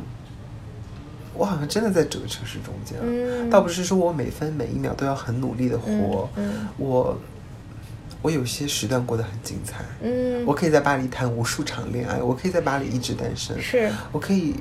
[1.32, 3.48] 我好像真的在这个城市中间，嗯。
[3.48, 6.28] 倒不是说我每分每一秒都要很努力的活，
[6.76, 7.16] 我
[8.22, 13.90] 我有些时段过得很精彩，嗯，我可以在巴黎谈无数场恋爱，我可以在巴黎一直单身，是。
[14.12, 14.54] 我可以，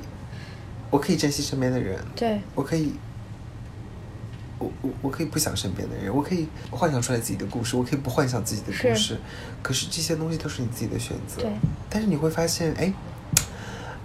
[0.90, 2.94] 我可以珍惜身边的人，对，我可以，
[4.58, 9.18] 我我我可以不想身边的人，我可以幻想出来自己的故事，我可以不幻想自己的故事，
[9.62, 11.42] 可是这些东西都是你自己的选择。
[11.42, 11.52] 对，
[11.90, 12.92] 但是你会发现，哎，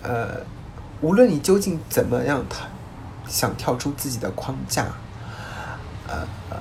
[0.01, 0.41] 呃，
[1.01, 2.67] 无论你究竟怎么样，他
[3.27, 4.85] 想跳出自己的框架，
[6.07, 6.57] 呃呃，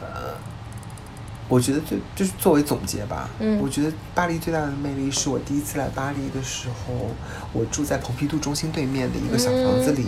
[1.54, 7.10] 我觉得最就是作为总结吧，嗯我觉得巴黎最大的魅力是我第一次来巴黎的时候，
[7.52, 10.06] 我住在蓬皮杜中心对面的一个小房子里，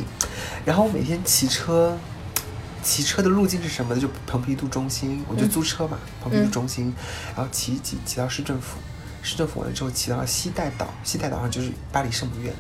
[0.65, 1.97] 然后我每天骑车。
[2.83, 4.01] 骑车的路径是什么呢？
[4.01, 6.95] 就蓬皮杜中心，我就租车嘛，蓬皮杜中心，
[7.35, 8.79] 然后骑骑骑到市政府，
[9.25, 12.55] 市政府完了之后骑到了西带岛，西带岛上就是巴黎圣母院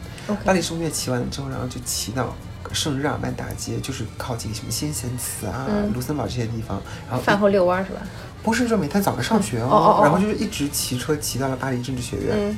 [0.44, 2.34] 巴黎圣母院骑完了之后，然后就骑到
[2.72, 8.00] 圣日耳曼大街，就是靠近什么先贤祠啊、嗯卢森堡这些地方，然后饭后遛弯儿是吧？
[8.46, 10.02] 不是说每天早上上学哦，哦哦哦。
[10.04, 12.56] 然后就是一直骑车骑到了巴黎政治学院，嗯。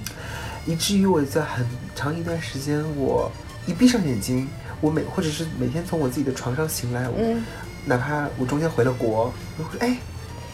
[0.67, 1.67] 以至于我在很
[1.97, 3.33] 长一段时间，我
[3.65, 4.47] 一闭上眼睛，
[4.83, 7.43] 我每或者是每天从我自己的床上醒来，我、嗯。
[7.87, 9.97] 哪怕我中间回了国，我会说哎，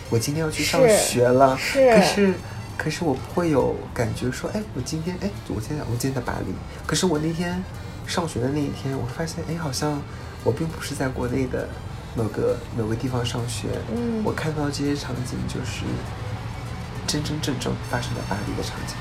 [0.08, 2.34] 我今天要去上学了，是可是
[2.78, 6.54] 可是我不会有感觉说，哎，我今天哎，我现在我今天在巴黎，
[6.86, 7.60] 可是我那天
[8.06, 10.00] 上学的那一天，我发现哎，好像
[10.44, 11.68] 我并不是在国内的
[12.14, 15.82] 某个某个地方上学，嗯我看到这些场景就是
[17.06, 18.94] 真真正正发生在巴黎的场景。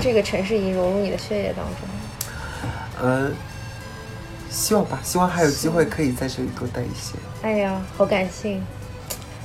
[0.00, 1.88] 这个城市已经融入你的血液当中。
[3.00, 3.30] 呃，
[4.50, 7.14] 希望吧，希望还有机会可以在这里多待一些。
[7.42, 8.62] 哎呀，好感性，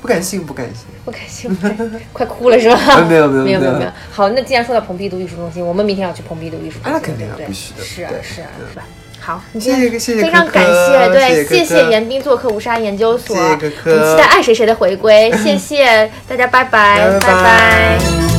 [0.01, 0.85] 不感性，不感性。
[1.05, 1.55] 不感性，
[2.11, 2.75] 快哭了是吧？
[2.75, 3.91] 啊没有没有没有没有没有。
[4.11, 8.83] 好，那既然说到蓬皮杜艺术中心，我们明天要去蓬皮杜艺术中心，啊那肯定啊必须的是啊是啊是吧？
[9.25, 17.19] 好，谢谢谢谢非常感谢，对，谢谢严斌做客无沙研究所，谢谢可可我们期待爱谁谁的回归，谢谢大家，拜拜。
[17.21, 18.32] 拜拜